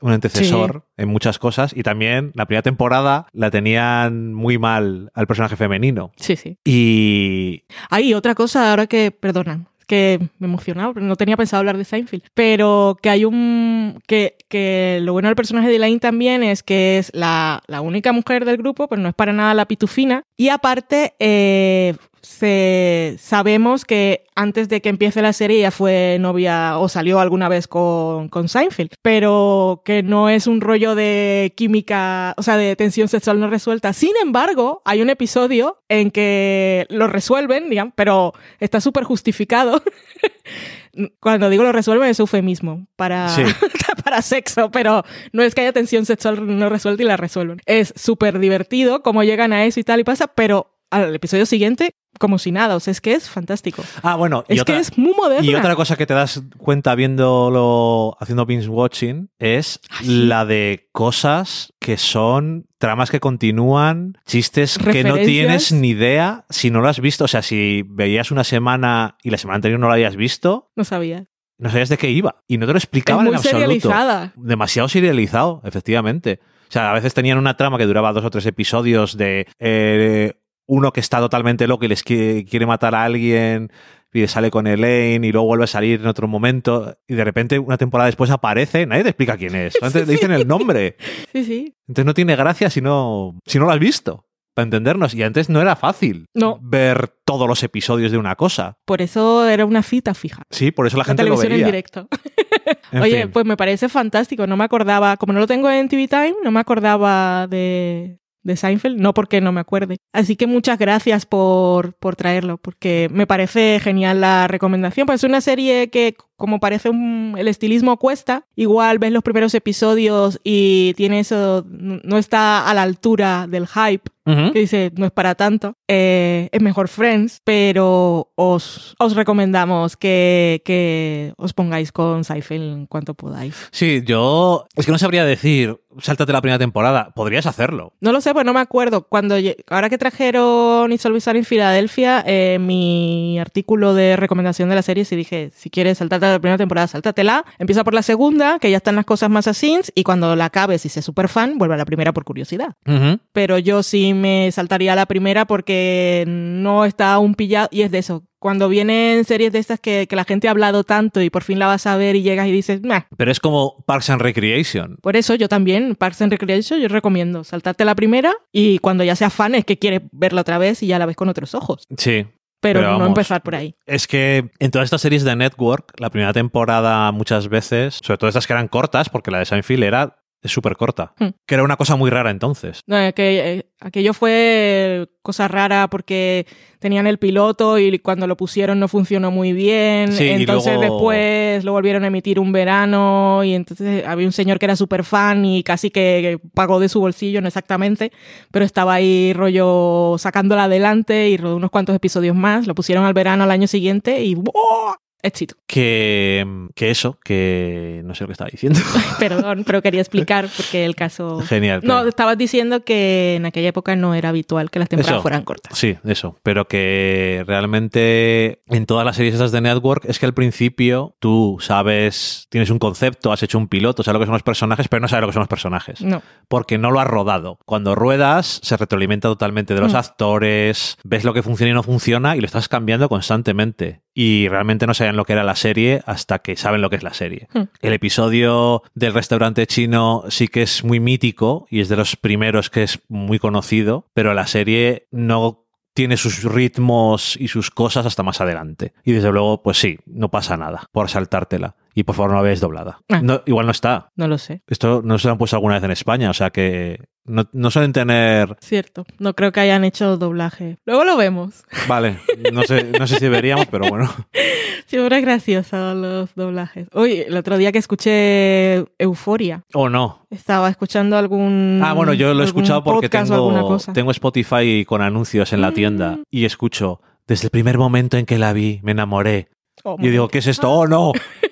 un 0.00 0.12
antecesor 0.12 0.88
en 0.96 1.08
muchas 1.08 1.38
cosas 1.38 1.72
y 1.76 1.84
también 1.84 2.32
la 2.34 2.46
primera 2.46 2.62
temporada 2.62 3.28
la 3.30 3.52
tenían 3.52 4.34
muy 4.34 4.58
mal 4.58 5.12
al 5.14 5.28
personaje 5.28 5.54
femenino. 5.54 6.10
Sí, 6.16 6.34
sí. 6.34 6.58
Y 6.64 7.66
Hay 7.88 8.14
otra 8.14 8.34
cosa 8.34 8.70
ahora 8.70 8.88
que, 8.88 9.12
perdona, 9.12 9.71
que 9.92 10.18
me 10.38 10.46
he 10.46 10.48
emocionado, 10.48 10.94
no 10.94 11.16
tenía 11.16 11.36
pensado 11.36 11.58
hablar 11.58 11.76
de 11.76 11.84
Seinfeld, 11.84 12.22
pero 12.32 12.96
que 13.02 13.10
hay 13.10 13.26
un, 13.26 14.00
que, 14.06 14.38
que 14.48 15.00
lo 15.02 15.12
bueno 15.12 15.28
del 15.28 15.36
personaje 15.36 15.68
de 15.68 15.76
Elaine 15.76 16.00
también 16.00 16.42
es 16.42 16.62
que 16.62 16.96
es 16.96 17.10
la, 17.12 17.62
la 17.66 17.82
única 17.82 18.10
mujer 18.10 18.46
del 18.46 18.56
grupo, 18.56 18.88
pero 18.88 19.02
no 19.02 19.10
es 19.10 19.14
para 19.14 19.34
nada 19.34 19.52
la 19.52 19.66
pitufina, 19.66 20.24
y 20.34 20.48
aparte 20.48 21.12
eh, 21.18 21.94
se, 22.22 23.16
sabemos 23.18 23.84
que 23.84 24.24
antes 24.36 24.68
de 24.68 24.80
que 24.80 24.88
empiece 24.88 25.22
la 25.22 25.32
serie 25.32 25.60
ya 25.60 25.70
fue 25.72 26.18
novia 26.20 26.78
o 26.78 26.88
salió 26.88 27.18
alguna 27.18 27.48
vez 27.48 27.66
con, 27.66 28.28
con 28.28 28.48
Seinfeld, 28.48 28.92
pero 29.02 29.82
que 29.84 30.02
no 30.04 30.28
es 30.28 30.46
un 30.46 30.60
rollo 30.60 30.94
de 30.94 31.52
química, 31.56 32.34
o 32.36 32.42
sea, 32.42 32.56
de 32.56 32.76
tensión 32.76 33.08
sexual 33.08 33.40
no 33.40 33.50
resuelta. 33.50 33.92
Sin 33.92 34.12
embargo, 34.22 34.82
hay 34.84 35.02
un 35.02 35.10
episodio 35.10 35.82
en 35.88 36.12
que 36.12 36.86
lo 36.90 37.08
resuelven, 37.08 37.68
digamos, 37.68 37.92
pero 37.96 38.32
está 38.60 38.80
súper 38.80 39.04
justificado. 39.04 39.82
Cuando 41.20 41.48
digo 41.50 41.62
lo 41.62 41.72
resuelven 41.72 42.08
es 42.10 42.20
eufemismo 42.20 42.86
para, 42.96 43.28
Sí. 43.30 43.42
para 44.04 44.22
sexo, 44.22 44.70
pero 44.70 45.04
no 45.32 45.42
es 45.42 45.54
que 45.54 45.62
haya 45.62 45.72
tensión 45.72 46.04
sexual 46.06 46.58
no 46.58 46.68
resuelta 46.68 47.02
y 47.02 47.06
la 47.06 47.16
resuelven. 47.16 47.60
Es 47.66 47.92
súper 47.96 48.38
divertido 48.38 49.02
cómo 49.02 49.24
llegan 49.24 49.52
a 49.52 49.64
eso 49.64 49.80
y 49.80 49.84
tal 49.84 50.00
y 50.00 50.04
pasa, 50.04 50.28
pero 50.28 50.68
al 50.92 51.14
episodio 51.14 51.46
siguiente 51.46 51.90
como 52.18 52.38
si 52.38 52.52
nada, 52.52 52.76
o 52.76 52.80
sea, 52.80 52.90
es 52.92 53.00
que 53.00 53.14
es 53.14 53.28
fantástico. 53.30 53.82
Ah, 54.02 54.16
bueno, 54.16 54.44
y 54.48 54.54
Es 54.54 54.60
otra, 54.60 54.74
que 54.74 54.80
es 54.82 54.98
muy 54.98 55.14
moderna. 55.14 55.44
y 55.50 55.54
otra 55.54 55.74
cosa 55.74 55.96
que 55.96 56.06
te 56.06 56.12
das 56.14 56.42
cuenta 56.58 56.94
viéndolo, 56.94 58.16
haciendo 58.20 58.44
binge 58.46 58.68
watching, 58.68 59.30
es 59.38 59.80
sí. 60.00 60.26
la 60.26 60.44
de 60.44 60.88
cosas 60.92 61.72
que 61.80 61.96
son 61.96 62.66
tramas 62.78 63.10
que 63.10 63.18
continúan, 63.20 64.18
chistes 64.26 64.78
que 64.78 65.04
no 65.04 65.14
tienes 65.16 65.72
ni 65.72 65.88
idea 65.90 66.44
si 66.50 66.70
no 66.70 66.80
lo 66.80 66.88
has 66.88 67.00
visto. 67.00 67.24
O 67.24 67.28
sea, 67.28 67.42
si 67.42 67.82
veías 67.88 68.30
una 68.30 68.44
semana 68.44 69.16
y 69.22 69.30
la 69.30 69.38
semana 69.38 69.56
anterior 69.56 69.80
no 69.80 69.86
lo 69.88 69.94
habías 69.94 70.16
visto, 70.16 70.70
No 70.76 70.84
sabía. 70.84 71.26
no 71.58 71.70
sabías 71.70 71.88
de 71.88 71.96
qué 71.98 72.10
iba. 72.10 72.42
Y 72.46 72.58
no 72.58 72.66
te 72.66 72.72
lo 72.72 72.78
Es 72.78 72.84
explicaban 72.84 73.24
muy 73.24 73.32
en 73.32 73.36
absoluto. 73.38 73.58
serializada. 73.58 74.32
Demasiado 74.36 74.88
serializado, 74.88 75.62
efectivamente. 75.64 76.40
O 76.68 76.72
sea, 76.72 76.90
a 76.90 76.94
veces 76.94 77.12
tenían 77.14 77.36
una 77.38 77.56
trama 77.56 77.76
que 77.78 77.84
duraba 77.86 78.12
dos 78.12 78.24
o 78.24 78.30
tres 78.30 78.46
episodios 78.46 79.16
de 79.18 79.46
eh, 79.58 80.34
uno 80.66 80.92
que 80.92 81.00
está 81.00 81.18
totalmente 81.18 81.66
loco 81.66 81.84
y 81.84 81.88
les 81.88 82.02
quiere, 82.02 82.44
quiere 82.44 82.66
matar 82.66 82.94
a 82.94 83.04
alguien 83.04 83.70
y 84.14 84.26
sale 84.26 84.50
con 84.50 84.66
Elaine 84.66 85.26
y 85.26 85.32
luego 85.32 85.46
vuelve 85.46 85.64
a 85.64 85.68
salir 85.68 86.00
en 86.00 86.06
otro 86.06 86.28
momento 86.28 86.98
y 87.08 87.14
de 87.14 87.24
repente 87.24 87.58
una 87.58 87.78
temporada 87.78 88.06
después 88.06 88.30
aparece, 88.30 88.84
nadie 88.86 89.02
te 89.04 89.08
explica 89.10 89.36
quién 89.38 89.54
es, 89.54 89.72
solamente 89.74 90.00
le 90.06 90.12
dicen 90.12 90.30
el 90.32 90.46
nombre. 90.46 90.96
Sí, 91.32 91.44
sí. 91.44 91.74
Entonces 91.88 92.06
no 92.06 92.14
tiene 92.14 92.36
gracia 92.36 92.68
si 92.70 92.80
no, 92.82 93.38
si 93.46 93.58
no 93.58 93.64
lo 93.64 93.70
has 93.72 93.78
visto, 93.78 94.26
para 94.54 94.64
entendernos. 94.64 95.14
Y 95.14 95.22
antes 95.22 95.48
no 95.48 95.62
era 95.62 95.76
fácil 95.76 96.26
No. 96.34 96.58
ver 96.62 97.08
todos 97.24 97.48
los 97.48 97.62
episodios 97.62 98.12
de 98.12 98.18
una 98.18 98.36
cosa. 98.36 98.76
Por 98.84 99.00
eso 99.00 99.48
era 99.48 99.64
una 99.64 99.82
cita 99.82 100.12
fija. 100.12 100.42
Sí, 100.50 100.70
por 100.72 100.86
eso 100.86 100.98
la 100.98 101.02
La 101.02 101.04
gente 101.06 101.22
lo 101.22 101.28
televisión 101.36 101.52
en 101.52 101.56
veía. 101.58 101.66
directo. 101.66 102.08
En 102.92 103.00
Oye, 103.02 103.22
fin. 103.22 103.30
pues 103.32 103.46
me 103.46 103.56
parece 103.56 103.88
fantástico. 103.88 104.46
No 104.46 104.58
me 104.58 104.64
acordaba, 104.64 105.16
como 105.16 105.32
no 105.32 105.40
lo 105.40 105.46
tengo 105.46 105.70
en 105.70 105.88
TV 105.88 106.06
Time, 106.08 106.34
no 106.44 106.50
me 106.50 106.60
acordaba 106.60 107.46
de, 107.48 108.18
de 108.42 108.56
Seinfeld, 108.56 109.00
no 109.00 109.14
porque 109.14 109.40
no 109.40 109.52
me 109.52 109.60
acuerde. 109.60 109.98
Así 110.12 110.36
que 110.36 110.46
muchas 110.46 110.78
gracias 110.78 111.26
por, 111.26 111.94
por 111.94 112.16
traerlo, 112.16 112.58
porque 112.58 113.08
me 113.12 113.26
parece 113.26 113.80
genial 113.80 114.20
la 114.20 114.48
recomendación. 114.48 115.06
Pues 115.06 115.20
es 115.20 115.28
una 115.28 115.40
serie 115.40 115.90
que, 115.90 116.16
como 116.36 116.60
parece 116.60 116.90
el 116.90 117.48
estilismo 117.48 117.96
cuesta, 117.98 118.46
igual 118.56 118.98
ves 118.98 119.12
los 119.12 119.22
primeros 119.22 119.54
episodios 119.54 120.40
y 120.44 120.94
tiene 120.94 121.20
eso, 121.20 121.64
no 121.68 122.18
está 122.18 122.68
a 122.68 122.74
la 122.74 122.82
altura 122.82 123.46
del 123.48 123.66
hype 123.66 124.10
Ujú. 124.24 124.52
que 124.52 124.60
dice 124.60 124.92
no 124.96 125.06
es 125.06 125.12
para 125.12 125.34
tanto, 125.34 125.76
eh, 125.88 126.48
es 126.52 126.62
mejor 126.62 126.88
Friends, 126.88 127.40
pero 127.44 128.32
os, 128.36 128.94
os 128.98 129.16
recomendamos 129.16 129.96
que, 129.96 130.62
que 130.64 131.32
os 131.36 131.52
pongáis 131.52 131.92
con 131.92 132.24
Seinfeld 132.24 132.72
en 132.72 132.86
cuanto 132.86 133.14
podáis. 133.14 133.56
Sí, 133.72 134.02
yo 134.04 134.66
es 134.76 134.86
que 134.86 134.92
no 134.92 134.98
sabría 134.98 135.24
decir, 135.24 135.80
sáltate 136.00 136.32
la 136.32 136.40
primera 136.40 136.58
temporada, 136.58 137.12
podrías 137.14 137.46
hacerlo. 137.46 137.94
No 138.00 138.12
lo 138.12 138.20
sé, 138.20 138.32
pues 138.32 138.44
no 138.44 138.52
me 138.52 138.60
acuerdo. 138.60 139.08
Cuando 139.08 139.36
ahora 139.68 139.90
que 139.90 139.98
trajeron 139.98 140.92
It's 140.92 141.04
Always 141.04 141.26
en 141.26 141.44
Filadelfia, 141.44 142.22
eh, 142.26 142.58
mi 142.60 143.38
artículo 143.38 143.94
de 143.94 144.16
recomendación 144.16 144.68
de 144.68 144.74
la 144.74 144.82
serie, 144.82 145.04
si 145.04 145.16
dije, 145.16 145.50
si 145.54 145.70
quieres 145.70 145.98
saltarte 145.98 146.26
la 146.26 146.38
primera 146.38 146.58
temporada, 146.58 146.86
sáltatela. 146.86 147.44
Empieza 147.58 147.84
por 147.84 147.94
la 147.94 148.02
segunda, 148.02 148.58
que 148.58 148.70
ya 148.70 148.76
están 148.76 148.96
las 148.96 149.04
cosas 149.04 149.30
más 149.30 149.46
así, 149.46 149.78
y 149.94 150.02
cuando 150.02 150.36
la 150.36 150.46
acabes 150.46 150.84
y 150.84 150.88
seas 150.88 151.04
súper 151.04 151.28
fan, 151.28 151.58
vuelve 151.58 151.74
a 151.74 151.78
la 151.78 151.84
primera 151.84 152.12
por 152.12 152.24
curiosidad. 152.24 152.74
Ujú. 152.86 153.18
Pero 153.32 153.58
yo 153.58 153.82
sin 153.82 154.11
y 154.12 154.14
me 154.14 154.50
saltaría 154.52 154.94
la 154.94 155.06
primera 155.06 155.46
porque 155.46 156.24
no 156.26 156.84
está 156.84 157.12
aún 157.12 157.34
pillado 157.34 157.68
y 157.70 157.82
es 157.82 157.90
de 157.90 157.98
eso. 157.98 158.24
Cuando 158.38 158.68
vienen 158.68 159.24
series 159.24 159.52
de 159.52 159.58
estas 159.58 159.78
que, 159.78 160.06
que 160.08 160.16
la 160.16 160.24
gente 160.24 160.48
ha 160.48 160.50
hablado 160.50 160.82
tanto 160.82 161.20
y 161.20 161.30
por 161.30 161.44
fin 161.44 161.58
la 161.58 161.66
vas 161.66 161.86
a 161.86 161.96
ver 161.96 162.16
y 162.16 162.22
llegas 162.22 162.48
y 162.48 162.52
dices, 162.52 162.82
nah. 162.82 163.02
Pero 163.16 163.30
es 163.30 163.38
como 163.38 163.84
Parks 163.86 164.10
and 164.10 164.20
Recreation. 164.20 164.96
Por 165.00 165.16
eso 165.16 165.34
yo 165.34 165.48
también, 165.48 165.94
Parks 165.94 166.22
and 166.22 166.32
Recreation, 166.32 166.80
yo 166.80 166.88
recomiendo 166.88 167.44
saltarte 167.44 167.84
la 167.84 167.94
primera 167.94 168.34
y 168.50 168.78
cuando 168.78 169.04
ya 169.04 169.16
seas 169.16 169.32
fan 169.32 169.54
es 169.54 169.64
que 169.64 169.78
quieres 169.78 170.02
verla 170.12 170.40
otra 170.40 170.58
vez 170.58 170.82
y 170.82 170.88
ya 170.88 170.98
la 170.98 171.06
ves 171.06 171.16
con 171.16 171.28
otros 171.28 171.54
ojos. 171.54 171.84
Sí. 171.96 172.26
Pero, 172.60 172.78
Pero 172.78 172.98
no 172.98 173.06
empezar 173.06 173.42
por 173.42 173.56
ahí. 173.56 173.74
Es 173.86 174.06
que 174.06 174.50
en 174.60 174.70
todas 174.70 174.86
estas 174.86 175.00
series 175.00 175.24
de 175.24 175.34
Network, 175.34 175.94
la 175.98 176.10
primera 176.10 176.32
temporada 176.32 177.10
muchas 177.10 177.48
veces, 177.48 177.98
sobre 178.00 178.18
todo 178.18 178.28
estas 178.28 178.46
que 178.46 178.52
eran 178.52 178.68
cortas, 178.68 179.08
porque 179.08 179.32
la 179.32 179.40
de 179.40 179.46
Seinfeld 179.46 179.82
era 179.82 180.21
súper 180.50 180.76
corta, 180.76 181.12
Hmm. 181.18 181.28
que 181.46 181.54
era 181.54 181.62
una 181.62 181.76
cosa 181.76 181.94
muy 181.96 182.10
rara 182.10 182.30
entonces. 182.30 182.80
No, 182.86 182.96
es 182.98 183.12
que, 183.14 183.52
eh, 183.58 183.66
aquello 183.80 184.12
fue 184.14 185.06
cosa 185.22 185.46
rara 185.46 185.88
porque 185.88 186.46
tenían 186.80 187.06
el 187.06 187.18
piloto 187.18 187.78
y 187.78 187.98
cuando 188.00 188.26
lo 188.26 188.36
pusieron 188.36 188.80
no 188.80 188.88
funcionó 188.88 189.30
muy 189.30 189.52
bien. 189.52 190.10
Sí, 190.12 190.28
entonces 190.28 190.74
luego- 190.76 190.94
después 190.94 191.64
lo 191.64 191.72
volvieron 191.72 192.02
a 192.02 192.08
emitir 192.08 192.40
un 192.40 192.50
verano 192.50 193.44
y 193.44 193.54
entonces 193.54 194.04
había 194.04 194.26
un 194.26 194.32
señor 194.32 194.58
que 194.58 194.66
era 194.66 194.74
súper 194.74 195.04
fan 195.04 195.44
y 195.44 195.62
casi 195.62 195.90
que 195.90 196.38
pagó 196.54 196.80
de 196.80 196.88
su 196.88 196.98
bolsillo, 196.98 197.40
no 197.40 197.46
exactamente, 197.46 198.10
pero 198.50 198.64
estaba 198.64 198.94
ahí 198.94 199.32
rollo 199.32 200.16
sacándola 200.18 200.64
adelante 200.64 201.28
y 201.28 201.36
rodó 201.36 201.56
unos 201.56 201.70
cuantos 201.70 201.94
episodios 201.94 202.34
más. 202.34 202.66
Lo 202.66 202.74
pusieron 202.74 203.04
al 203.04 203.14
verano 203.14 203.44
al 203.44 203.50
año 203.52 203.68
siguiente 203.68 204.22
y 204.24 204.34
¡buah! 204.34 204.96
Éxito. 205.22 205.54
Que, 205.66 206.44
que 206.74 206.90
eso, 206.90 207.18
que 207.24 208.02
no 208.04 208.14
sé 208.14 208.24
lo 208.24 208.28
que 208.28 208.32
estaba 208.32 208.50
diciendo. 208.50 208.80
Perdón, 209.18 209.62
pero 209.64 209.80
quería 209.82 210.00
explicar 210.00 210.48
porque 210.56 210.84
el 210.84 210.94
caso... 210.96 211.40
Genial. 211.40 211.80
No, 211.84 212.06
estabas 212.06 212.36
diciendo 212.36 212.84
que 212.84 213.36
en 213.36 213.46
aquella 213.46 213.68
época 213.68 213.96
no 213.96 214.14
era 214.14 214.30
habitual 214.30 214.70
que 214.70 214.78
las 214.80 214.88
temporadas 214.88 215.16
Eso. 215.16 215.22
fueran 215.22 215.42
cortas. 215.44 215.78
Sí, 215.78 215.96
eso. 216.04 216.36
Pero 216.42 216.66
que 216.68 217.44
realmente 217.46 218.60
en 218.68 218.86
todas 218.86 219.04
las 219.04 219.16
series 219.16 219.34
estas 219.34 219.52
de 219.52 219.60
Network 219.60 220.04
es 220.06 220.18
que 220.18 220.26
al 220.26 220.34
principio 220.34 221.16
tú 221.20 221.58
sabes, 221.60 222.46
tienes 222.50 222.70
un 222.70 222.78
concepto, 222.78 223.32
has 223.32 223.42
hecho 223.42 223.58
un 223.58 223.68
piloto, 223.68 224.02
sabes 224.02 224.14
lo 224.14 224.20
que 224.20 224.26
son 224.26 224.34
los 224.34 224.42
personajes, 224.42 224.88
pero 224.88 225.00
no 225.00 225.08
sabes 225.08 225.22
lo 225.22 225.26
que 225.28 225.32
son 225.34 225.40
los 225.40 225.48
personajes. 225.48 226.00
No. 226.02 226.22
Porque 226.48 226.78
no 226.78 226.90
lo 226.90 227.00
has 227.00 227.06
rodado. 227.06 227.58
Cuando 227.64 227.94
ruedas, 227.94 228.60
se 228.62 228.76
retroalimenta 228.76 229.28
totalmente 229.28 229.74
de 229.74 229.80
los 229.80 229.92
Mm. 229.92 229.96
actores, 229.96 230.98
ves 231.04 231.24
lo 231.24 231.32
que 231.34 231.42
funciona 231.42 231.70
y 231.70 231.74
no 231.74 231.82
funciona 231.82 232.36
y 232.36 232.40
lo 232.40 232.46
estás 232.46 232.68
cambiando 232.68 233.08
constantemente. 233.08 234.01
Y 234.14 234.48
realmente 234.48 234.86
no 234.86 234.94
sabían 234.94 235.16
lo 235.16 235.24
que 235.24 235.32
era 235.32 235.44
la 235.44 235.56
serie 235.56 236.02
hasta 236.06 236.40
que 236.40 236.56
saben 236.56 236.82
lo 236.82 236.90
que 236.90 236.96
es 236.96 237.02
la 237.02 237.14
serie. 237.14 237.48
Mm. 237.54 237.62
El 237.80 237.92
episodio 237.94 238.82
del 238.94 239.14
restaurante 239.14 239.66
chino 239.66 240.24
sí 240.28 240.48
que 240.48 240.62
es 240.62 240.84
muy 240.84 241.00
mítico 241.00 241.66
y 241.70 241.80
es 241.80 241.88
de 241.88 241.96
los 241.96 242.16
primeros 242.16 242.68
que 242.68 242.82
es 242.82 243.00
muy 243.08 243.38
conocido, 243.38 244.06
pero 244.12 244.34
la 244.34 244.46
serie 244.46 245.06
no 245.10 245.62
tiene 245.94 246.16
sus 246.16 246.44
ritmos 246.44 247.36
y 247.38 247.48
sus 247.48 247.70
cosas 247.70 248.06
hasta 248.06 248.22
más 248.22 248.40
adelante. 248.40 248.92
Y 249.04 249.12
desde 249.12 249.30
luego, 249.30 249.62
pues 249.62 249.78
sí, 249.78 249.98
no 250.06 250.30
pasa 250.30 250.56
nada 250.56 250.88
por 250.92 251.10
saltártela. 251.10 251.76
Y 251.94 252.04
por 252.04 252.14
favor 252.14 252.30
no 252.30 252.36
la 252.36 252.42
veáis 252.42 252.60
doblada. 252.60 253.00
Ah. 253.10 253.20
No, 253.22 253.42
igual 253.46 253.66
no 253.66 253.72
está. 253.72 254.08
No 254.16 254.28
lo 254.28 254.38
sé. 254.38 254.62
Esto 254.66 255.02
no 255.04 255.18
se 255.18 255.28
lo 255.28 255.32
han 255.32 255.38
puesto 255.38 255.56
alguna 255.56 255.74
vez 255.74 255.84
en 255.84 255.90
España, 255.90 256.30
o 256.30 256.34
sea 256.34 256.50
que 256.50 257.04
no, 257.24 257.48
no 257.52 257.70
suelen 257.70 257.92
tener... 257.92 258.56
Cierto. 258.60 259.04
No 259.18 259.34
creo 259.34 259.52
que 259.52 259.60
hayan 259.60 259.84
hecho 259.84 260.16
doblaje. 260.16 260.78
Luego 260.86 261.04
lo 261.04 261.16
vemos. 261.16 261.64
Vale, 261.88 262.18
no 262.52 262.62
sé, 262.62 262.92
no 262.98 263.06
sé 263.06 263.16
si 263.16 263.24
deberíamos, 263.24 263.66
pero 263.66 263.88
bueno. 263.88 264.10
Siempre 264.86 265.18
es 265.18 265.22
gracioso 265.24 265.94
los 265.94 266.34
doblajes. 266.34 266.88
Uy, 266.94 267.18
el 267.26 267.36
otro 267.36 267.56
día 267.58 267.72
que 267.72 267.78
escuché 267.78 268.84
Euforia, 268.98 269.62
O 269.74 269.88
no. 269.88 270.26
estaba 270.30 270.68
escuchando 270.68 271.16
algún. 271.16 271.80
Ah, 271.82 271.92
bueno, 271.92 272.12
yo 272.14 272.34
lo 272.34 272.42
he 272.42 272.46
escuchado 272.46 272.82
porque 272.84 273.08
tengo, 273.08 273.78
tengo 273.94 274.10
Spotify 274.10 274.84
con 274.84 275.00
anuncios 275.02 275.52
en 275.52 275.60
la 275.60 275.72
tienda 275.72 276.16
Mm. 276.16 276.22
y 276.30 276.44
escucho, 276.44 277.00
desde 277.26 277.46
el 277.46 277.50
primer 277.50 277.78
momento 277.78 278.16
en 278.16 278.26
que 278.26 278.38
la 278.38 278.52
vi, 278.52 278.80
me 278.82 278.92
enamoré. 278.92 279.48
Oh, 279.84 279.96
Y 279.98 280.08
digo, 280.08 280.28
¿qué 280.28 280.38
es 280.38 280.46
esto? 280.46 280.70
¡Oh, 280.70 280.86
no! 280.86 281.12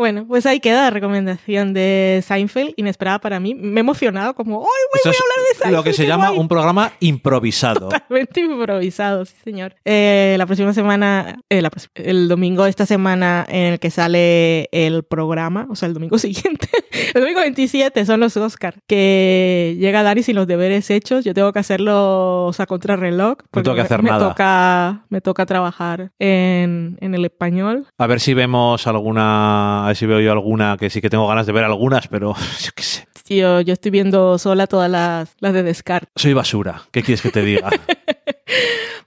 Bueno, 0.00 0.24
pues 0.26 0.46
ahí 0.46 0.60
queda 0.60 0.84
la 0.84 0.90
recomendación 0.90 1.74
de 1.74 2.24
Seinfeld, 2.26 2.72
inesperada 2.76 3.18
para 3.18 3.38
mí. 3.38 3.54
Me 3.54 3.80
he 3.80 3.82
emocionado, 3.82 4.32
como, 4.34 4.60
¡ay, 4.60 4.64
voy, 4.64 4.96
Esto 4.96 5.10
voy 5.10 5.16
a 5.16 5.20
hablar 5.20 5.38
de 5.48 5.54
Seinfeld! 5.56 5.76
lo 5.76 5.82
que 5.82 5.92
se 5.92 6.06
llama 6.06 6.28
guay". 6.30 6.38
un 6.40 6.48
programa 6.48 6.92
improvisado. 7.00 7.80
Totalmente 7.90 8.40
improvisado, 8.40 9.26
sí, 9.26 9.34
señor. 9.44 9.74
Eh, 9.84 10.36
la 10.38 10.46
próxima 10.46 10.72
semana, 10.72 11.36
eh, 11.50 11.60
la 11.60 11.68
próxima- 11.68 11.92
el 11.96 12.28
domingo 12.28 12.64
de 12.64 12.70
esta 12.70 12.86
semana 12.86 13.44
en 13.46 13.74
el 13.74 13.78
que 13.78 13.90
sale 13.90 14.70
el 14.72 15.02
programa, 15.04 15.66
o 15.68 15.76
sea, 15.76 15.86
el 15.88 15.92
domingo 15.92 16.16
siguiente, 16.18 16.68
el 17.14 17.20
domingo 17.20 17.40
27 17.40 18.06
son 18.06 18.20
los 18.20 18.38
Oscar, 18.38 18.76
que 18.86 19.76
llega 19.78 20.02
Dani 20.02 20.22
sin 20.22 20.34
los 20.36 20.46
deberes 20.46 20.88
hechos. 20.88 21.26
Yo 21.26 21.34
tengo 21.34 21.52
que 21.52 21.58
hacerlos 21.58 22.58
a 22.58 22.64
contrarreloj. 22.64 23.36
porque 23.50 23.64
tengo 23.64 23.74
que 23.74 23.82
me- 23.82 23.84
hacer 23.84 24.02
me 24.02 24.10
nada. 24.10 24.28
Toca, 24.30 25.04
me 25.10 25.20
toca 25.20 25.44
trabajar 25.44 26.10
en, 26.18 26.96
en 27.02 27.14
el 27.14 27.26
español. 27.26 27.86
A 27.98 28.06
ver 28.06 28.18
si 28.20 28.32
vemos 28.32 28.86
alguna, 28.86 29.89
ver 29.90 29.96
si 29.96 30.06
veo 30.06 30.20
yo 30.20 30.32
alguna, 30.32 30.76
que 30.78 30.90
sí 30.90 31.00
que 31.00 31.10
tengo 31.10 31.26
ganas 31.28 31.46
de 31.46 31.52
ver 31.52 31.64
algunas, 31.64 32.08
pero 32.08 32.34
yo 32.60 32.70
qué 32.74 32.82
sé. 32.82 33.06
Sí, 33.24 33.36
Yo, 33.36 33.60
yo 33.60 33.74
estoy 33.74 33.90
viendo 33.90 34.38
sola 34.38 34.66
todas 34.66 34.90
las, 34.90 35.34
las 35.38 35.52
de 35.52 35.62
Descartes. 35.62 36.10
Soy 36.16 36.32
basura. 36.32 36.82
¿Qué 36.90 37.02
quieres 37.02 37.22
que 37.22 37.30
te 37.30 37.42
diga? 37.42 37.70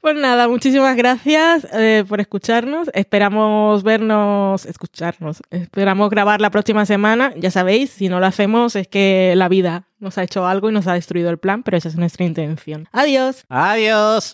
Pues 0.01 0.17
nada, 0.17 0.49
muchísimas 0.49 0.97
gracias 0.97 1.65
eh, 1.71 2.03
por 2.05 2.19
escucharnos. 2.19 2.89
Esperamos 2.93 3.83
vernos, 3.83 4.65
escucharnos. 4.65 5.41
Esperamos 5.49 6.09
grabar 6.09 6.41
la 6.41 6.49
próxima 6.49 6.85
semana. 6.85 7.33
Ya 7.37 7.51
sabéis, 7.51 7.89
si 7.91 8.09
no 8.09 8.19
lo 8.19 8.25
hacemos 8.25 8.75
es 8.75 8.89
que 8.89 9.33
la 9.37 9.47
vida 9.47 9.87
nos 9.99 10.17
ha 10.17 10.23
hecho 10.23 10.45
algo 10.45 10.69
y 10.69 10.73
nos 10.73 10.87
ha 10.87 10.93
destruido 10.93 11.29
el 11.29 11.37
plan, 11.37 11.63
pero 11.63 11.77
esa 11.77 11.87
es 11.87 11.95
nuestra 11.95 12.25
intención. 12.25 12.89
Adiós. 12.91 13.45
Adiós. 13.47 14.33